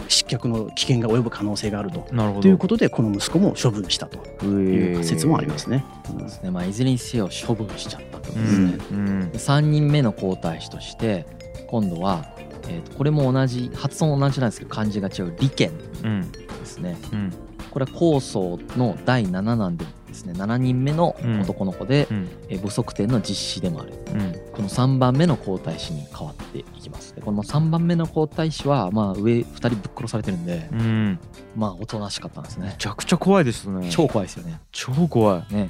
[0.08, 2.06] 失脚の危険が及ぶ可能性があると。
[2.42, 5.86] ということでこの息子も処分したとという仮説もありますね。
[6.18, 8.66] ですねまあ、いずれにせよ処分しちゃったとうですね。
[8.66, 8.94] んう
[9.26, 11.26] んで3人目の皇太子として
[11.68, 12.26] 今度は、
[12.68, 15.72] えーとこれも同じ発音同じなんですけど漢字が違う李賢
[16.04, 16.98] うんですね。
[17.14, 17.34] うん
[17.72, 19.86] これは高祖の第7男で
[20.24, 22.30] ですね7人目の男の子で、うん。
[22.50, 23.94] えー武則天の実子でもある。
[24.14, 24.34] うん。
[24.54, 27.16] この3番目の皇太子に変わっていきます。
[27.16, 31.20] でこの3番目の皇太子はまあ上2人ぶっ殺されてるんでうん。
[31.56, 32.68] まあおとなしかったんですね。
[32.68, 33.90] めちゃくちゃ怖いですね。
[33.90, 34.60] 超怖いですよね。
[34.72, 35.54] 超怖い。
[35.54, 35.70] ね。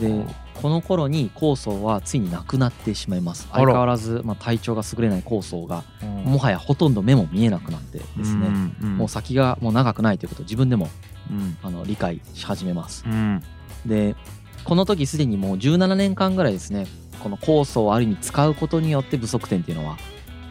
[0.00, 3.48] でこの頃に高祖はついに亡くなってしまいます。
[3.52, 8.48] 相変わらず、まあ、体調が優れない高祖がももはやほとんど目も見えなくなってですね、
[8.80, 10.88] もう先がもう長くないということを自分でも
[11.30, 11.56] うん。
[11.62, 13.04] あの理解し始めます。
[13.06, 13.42] うん
[13.86, 14.16] で
[14.64, 16.86] この時すでにもう17年間ぐらいですね
[17.22, 19.96] この高祖をある意味使うことによって武則天っていうのは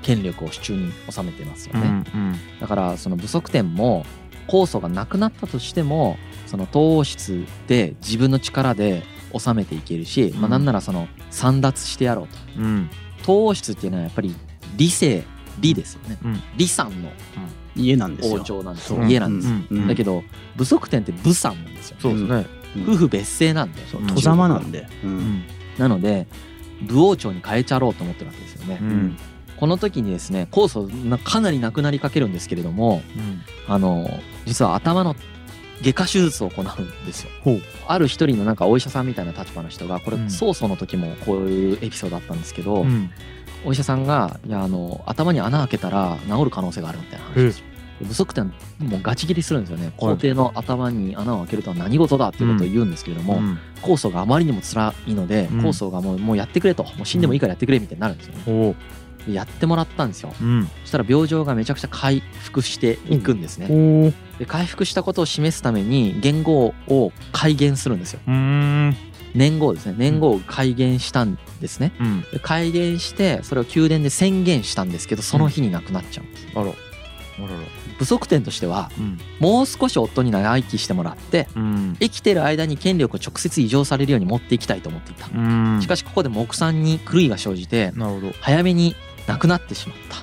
[0.02, 2.36] 権力を手中に収めてますようね、ん。
[2.60, 4.06] だからその武則天も
[4.48, 9.04] 高祖が亡くなったとしてもその統王室で自分の力で
[9.38, 10.52] 治めていけるし、まあ、うん。
[10.52, 12.38] なんならその散奪してやろうと。
[12.58, 12.90] うん。
[13.22, 14.36] 統王室っていうのはやっぱり
[14.76, 15.24] 理性
[15.60, 16.18] 理ですよね。
[16.24, 16.42] うん。
[16.58, 17.10] 李さんの
[17.76, 18.36] 家なんですよ。
[18.36, 19.04] 王朝なんですよ。
[19.06, 20.24] 家なんですよ、うんうんだけど
[20.56, 21.98] 武則天って武さんなんですよ。
[22.00, 24.08] そうですね夫婦別姓なんでうん。
[24.08, 24.88] 戸様なんで。
[25.04, 25.18] ううん。
[25.18, 25.44] ん。
[25.78, 26.28] なので
[26.82, 29.18] 武王朝に変えちゃろうと思ってるわけですよね、うん。
[29.58, 33.42] この時にですね高祖なかなり亡くなりかけるんですけれどもうん。
[33.68, 34.10] あの
[34.46, 35.16] 実は頭の
[35.82, 37.30] 外科手術を行うんですよ。
[37.88, 40.30] ある一人のなんかお医者さんみたいな立場の人がこれうん。
[40.30, 43.10] 曹操の時もこういうエピソードあったんですけど、うん。
[43.66, 49.91] お医者さんがいやあの頭に穴開けたら治る可能性があるみたいな話ですよで不足点もうガチ切りするんですよね。
[49.98, 53.58] 皇帝の頭に穴を開けるとは何事だっていうことを言うんですけれども、うん。
[53.82, 55.60] 酵素があまりにも辛いので、うん。
[55.62, 56.84] 酵素がもうもうやってくれと。
[56.84, 58.76] もう死んでもいいからやってくれみたいになるんですよね。
[59.30, 60.34] やってもらったんですよ。
[60.41, 60.70] ううん。
[60.82, 68.20] そしたら病状がめちゃくちゃ回復していくんですね、で回復したことを示すために言語を改元するんですよ。
[69.36, 69.96] 年号ですね。
[69.98, 71.94] 年号を改元したんですね。
[72.00, 72.22] うん。
[72.34, 76.66] で改元してそれを宮殿で宣言したんですけどその日に亡くなっちゃうんです、あら。
[76.66, 77.54] あらら
[78.04, 79.18] 不足点としてはうん。
[79.39, 81.97] もう少し夫に長生きしてもらってうん。
[81.99, 85.28] 生きてる間に権力を直接移譲されるように持っていきたいと思っていた。
[85.34, 85.80] うん。
[85.82, 87.93] しかしここで木さんに狂いが生じて
[88.41, 88.95] 早めに
[89.28, 90.22] 亡くなってしまった。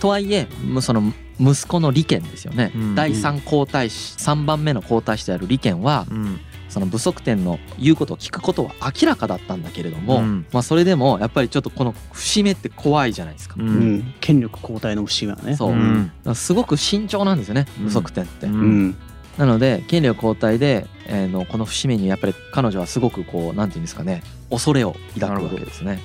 [0.00, 2.94] とはいえむその息子の利権ですよね、うん。
[2.94, 10.46] 第3皇太子3番目の皇太子である利権はうんその不足点の言うことを聞くことは明らかだったんだけれども、うん。
[10.52, 13.56] まあそれでもやっぱりちょっとこの節目って怖いじゃないですか。
[13.58, 13.94] ううん。
[13.96, 15.56] ん、権力交代の節目はね。
[15.56, 16.10] そう、うん。
[16.34, 17.86] すごく慎重なんですよねうん。
[17.86, 18.24] 不足点。
[18.24, 18.46] って。
[18.46, 18.86] ううん。
[18.88, 18.96] ん
[19.38, 26.02] なので権力交代で、えーのこの節目にやっぱり彼女はすごくこうなんていうんですかね恐れを抱くわけですね。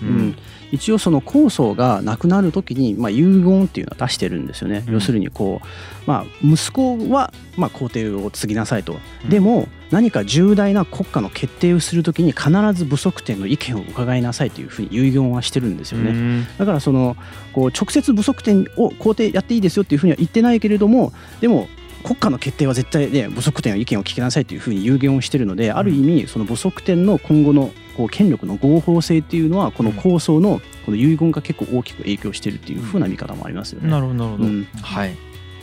[0.73, 4.93] 一応その酵素が亡くなる時に、まあ、遺言っていうのは出してるんですよね、うん。
[4.95, 5.67] 要するにこう、
[6.07, 9.29] まあ、息子は、まあ、皇帝を継ぎなさいと、うん。
[9.29, 16.47] でも何か重大な国家の決定をする時に必ず不足点の意見を伺いなさいというふうに遺言はしてるんですよね、うん。
[16.57, 17.15] だからその
[17.53, 21.67] こう直接不足点を皇帝やっていいですよっていうふうには言ってないけれどもでも
[22.03, 33.89] 国家の決定は絶対ね不足点の意見を聞きなさいというふうに有言をしてるのである意味その不足点の今後のこう権力の合法性っていうのはこの構想のこの遺言が結構大きく影響してるっていうふうな見方もありますよね。
[33.89, 34.43] なるほどなるほど。
[34.43, 34.67] うん。
[34.81, 35.15] はい。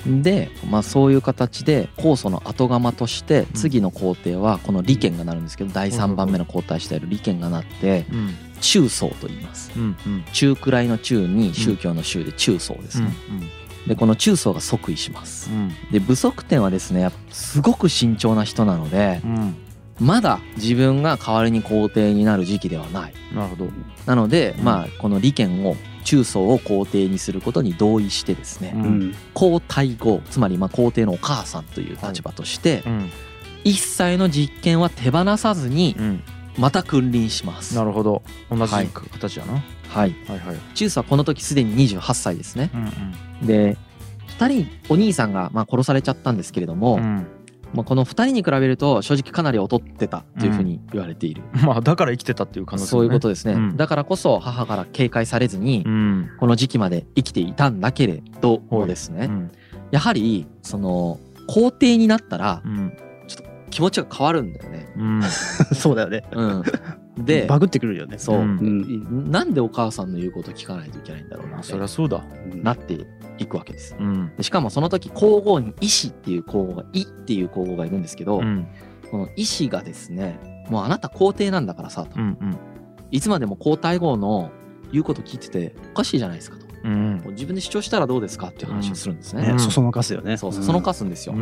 [0.06, 8.34] で、まあ、そういう形で酵素の後釜として次の皇帝はこの利権がなるんですけど第3番目の皇太子である利権がなってうん。
[8.60, 9.72] 中宗と言います。
[9.76, 10.24] うんうん。
[10.32, 13.12] 中くらいの中に宗教の宗で中宗ですね。
[13.86, 15.50] でこの中宗が即位します。
[15.50, 15.54] う。
[15.54, 15.72] ん。
[15.90, 19.54] で不足点はですねすごく慎重な人なのでうん
[20.00, 23.14] まだ自分が代わりに皇帝になる時期ではない。
[23.34, 23.68] なるほど。
[24.06, 24.64] なので、うん。
[24.64, 28.82] まあこの利権を中宗を皇帝にすることに同意してですね、うん。
[28.82, 33.10] うん皇太后つまりまあ皇帝のお母さんという立場として、うん。
[33.62, 36.22] 一切の実権は手放さずにうん。
[36.56, 37.74] また君臨します。
[37.76, 38.22] なるほど。
[38.50, 38.86] 同じはい。
[38.86, 39.62] 形やな。
[39.88, 40.14] はい。
[40.26, 40.58] はいはい。
[40.74, 42.70] 中宗はこの時すでに28歳ですね。
[42.74, 43.76] うんで
[44.38, 47.26] 2人お兄さんがまあ殺されちゃったんですけれども、うん
[47.72, 53.76] まあ、この2人に比べると正直かなり劣ってたというふうに言われている、まあだから生きてたっていう可能性そういうことですね、うん。
[53.76, 56.30] だからこそ母から警戒されずにうん。
[56.38, 59.50] この時期まで生きていたんだけれどもですね、うん。
[59.90, 62.96] やはりその皇帝になったらうん。
[63.70, 64.92] 気持ちが変わるんだよね。
[64.96, 65.22] うん。
[65.74, 66.24] そうだよね。
[66.32, 66.62] うん、
[67.18, 68.18] でバグってくるよね。
[68.18, 69.30] そう、うん。
[69.30, 72.24] なんでお母さんの言うこと聞かないといけないんだろうなそりゃそうだ。
[72.52, 73.06] うんなって
[73.38, 73.96] いくわけです。
[73.98, 74.32] うん。
[74.36, 78.66] でしかもその時皇后に医師っていう皇后が「い」っていう皇后がいるんですけど、うん。
[79.10, 80.38] この医師がですね
[80.68, 82.58] もうあなた皇帝なんだからさと、うんうん。
[83.10, 84.50] いつまでも皇太后の
[84.92, 86.66] 言うこと聞いてておかしいじゃないですかと。
[86.84, 87.22] うん。
[87.30, 89.42] 自分で主張したらどうですかっていう話をするんですね。
[89.42, 89.60] ね、うん。
[89.60, 90.36] そそのかすよね。
[90.36, 91.34] そうそうそのかすんですよ。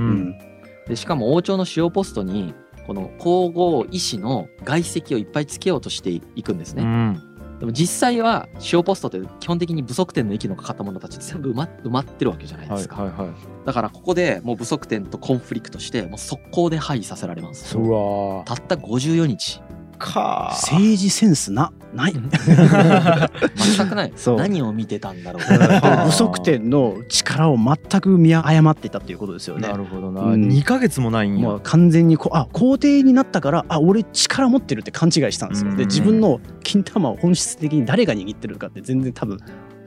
[0.86, 2.54] でしかも王朝の主要ポストに
[2.88, 6.82] この皇后医師の外籍をいっぱいつけようとしていくんですね。
[6.82, 7.22] うん
[7.60, 13.02] でも実際は主要ポストって基本的に不足点の息のかかった者たち全部埋ま埋まってるわけじゃないではいすか。
[13.02, 13.30] はいはい
[13.66, 17.76] だからここでもう不足点とコンフリクトしてもう速攻で廃位させられます。
[17.76, 19.60] うわたった54日。
[19.98, 22.12] か政治センスなない。
[23.76, 24.12] 全くない。
[24.16, 25.42] そう何を見てたんだろう。
[25.42, 29.76] は あ不足点の力を全く見誤っていたっていうことですよねな。
[29.76, 35.74] るほどなうん2ヶ月もないんもうや完全にこあ皇帝になったからあ俺力持ってるって勘違いしたんですよ。
[35.74, 39.38] でうん自分の金玉を本質的に誰が握ってるかって全然多分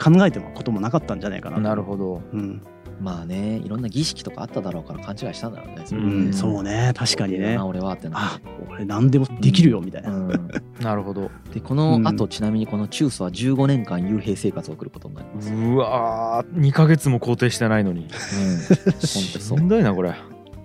[0.02, 1.62] 考えてもこともなかったんじゃないかなと。
[1.62, 2.62] なるほどうん、
[3.02, 5.84] まあね、いろんな儀式とかあっただろうから勘違いしたんだろうね。
[5.91, 7.56] ううんん、そうね確かにね。
[7.56, 7.66] な。
[7.66, 10.12] 俺はってなあ俺何でもできるよみたいな。
[10.12, 10.49] うん。
[10.80, 11.32] なるほど。
[11.52, 12.30] でこの後、うん。
[12.30, 15.52] ちなみにこの中祖は15年間幽閉生活を送ることになります。
[15.52, 18.02] うわー2ヶ月も肯定してないのに。
[18.02, 20.14] うん、 本当しんどいなこれ。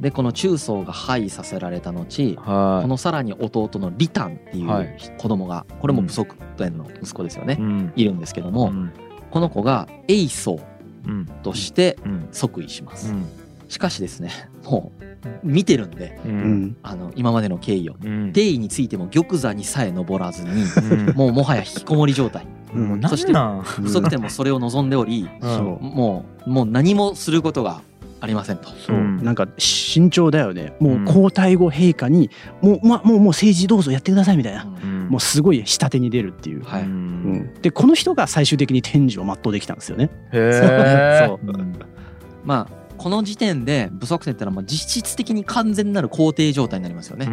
[0.03, 2.83] でこの中祖が廃位させられた後はい。
[2.83, 4.95] このさらに弟のリタンっていうはい。
[5.17, 7.93] 子供がこれも不足点の息子ですよね、うん。
[7.97, 8.93] いるんですけども、うん。
[9.31, 10.76] この子が英宗うん
[11.43, 12.29] としてうん。
[12.33, 13.25] 即位します、うん。
[13.69, 14.31] しかしですね
[14.65, 16.63] もう見てるんでううん。
[16.67, 17.97] んあの今までの経緯を。
[18.03, 18.33] うん。
[18.33, 21.15] についても玉座にさえ登らずにうん。
[21.17, 22.47] もうもはや引きこもり状態。
[23.09, 27.81] そしてなん不足点もそれを望んでおりもうもう何もすることが
[28.21, 28.69] ありませんと。
[28.69, 29.25] そう、うん。
[29.25, 30.75] なんか慎重だよね。
[30.81, 31.05] もううん。
[31.05, 32.31] 皇太后陛下に
[32.61, 36.83] もう,、ま、もうもう政治どうぞやってくださいみたいな、うんうんもうすごい下手に出るっていう、はい。
[36.83, 36.89] うん。
[36.89, 36.93] う
[37.39, 37.55] ん。
[37.63, 40.11] でこの人が最終的に天寿を全うできたんですよね。
[40.33, 41.41] へえそう。
[42.45, 47.27] まあこの時点で不足点ってのはもう実質的に完全なる皇帝状態になりますよね。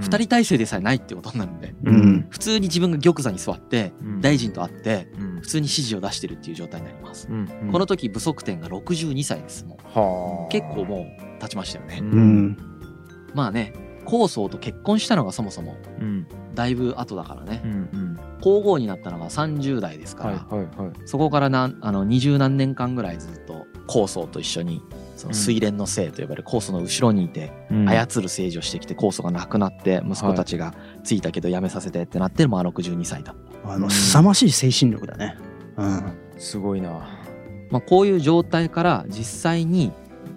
[0.00, 1.74] 二人体制でさえないってことになるんで。
[1.84, 2.26] うん。
[2.30, 4.20] 普通に自分が玉座に座ってうん。
[4.20, 5.40] 大臣と会ってうん。
[5.40, 7.28] 普通に指示を出してるっていう状態になります。
[7.30, 7.46] うん。
[7.70, 10.50] この時不足点が62歳ですもうはあ。
[10.50, 11.98] 結構もう経ちましたよね。
[12.00, 12.46] ううん。
[12.48, 12.56] ん
[13.34, 13.74] まあね
[14.06, 17.62] 高僧と結婚したのがそもそもうんだいぶ後だからね。
[17.64, 18.20] うんうん。
[18.40, 20.92] 皇后になったのが30代ですから、はいはいはい。
[21.04, 24.82] そこからなんあの20何年間ぐらいずっと高僧と一緒に
[25.16, 27.88] その水蓮の姓と呼ばれる高僧の後ろにいてうん。
[27.88, 30.74] 操る政治をしてきて高僧が亡くなって息子たちが
[31.04, 33.34] ついたけど辞めさせてってなってるまあ62歳だ、
[33.64, 35.36] あの凄ましい精神力だね。
[35.76, 36.18] うん。
[36.38, 37.08] すごいな。
[37.70, 39.92] まあ、こういう状態から実際に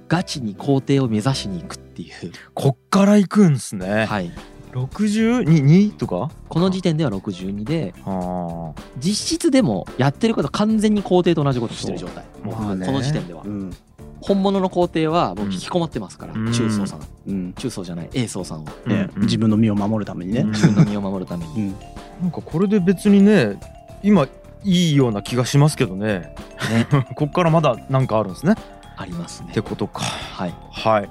[0.08, 4.06] ガチに皇帝を目指しに行くっていう、こっから行くんすね。
[4.06, 4.32] はい、
[4.74, 6.32] 62とか？
[6.50, 12.26] この時点では62では実質でもやってること完全に皇帝と同じことしてる状態。
[12.44, 12.86] まあね。
[12.86, 13.44] この時点では。
[13.46, 13.76] うん。
[14.20, 16.52] 本物の皇帝はもう引きこもってますから、うん。
[16.52, 17.02] 中曹さん。
[17.28, 17.54] うん。
[17.54, 18.72] 中曹じゃない英宗さんは。
[18.86, 20.44] あね自分の身を守るためにね。
[20.46, 21.54] 自分の身を守るために。
[21.54, 21.76] うん。
[22.22, 23.60] なんかこれで別にね
[24.02, 24.28] 今
[24.64, 26.36] いいような気がしますけどね。
[26.72, 26.88] ね。
[27.16, 28.56] こっからまだなんかあるんですね。
[28.96, 29.50] ありますね。
[29.52, 30.02] ってことか。
[30.02, 30.56] はい。
[30.72, 31.10] はい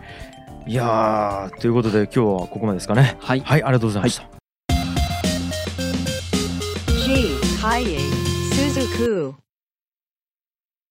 [0.66, 4.28] いやーということで今日はここまでですかねはいはいありがとうございました.
[7.60, 7.98] Kaye
[8.50, 9.41] Suzuku.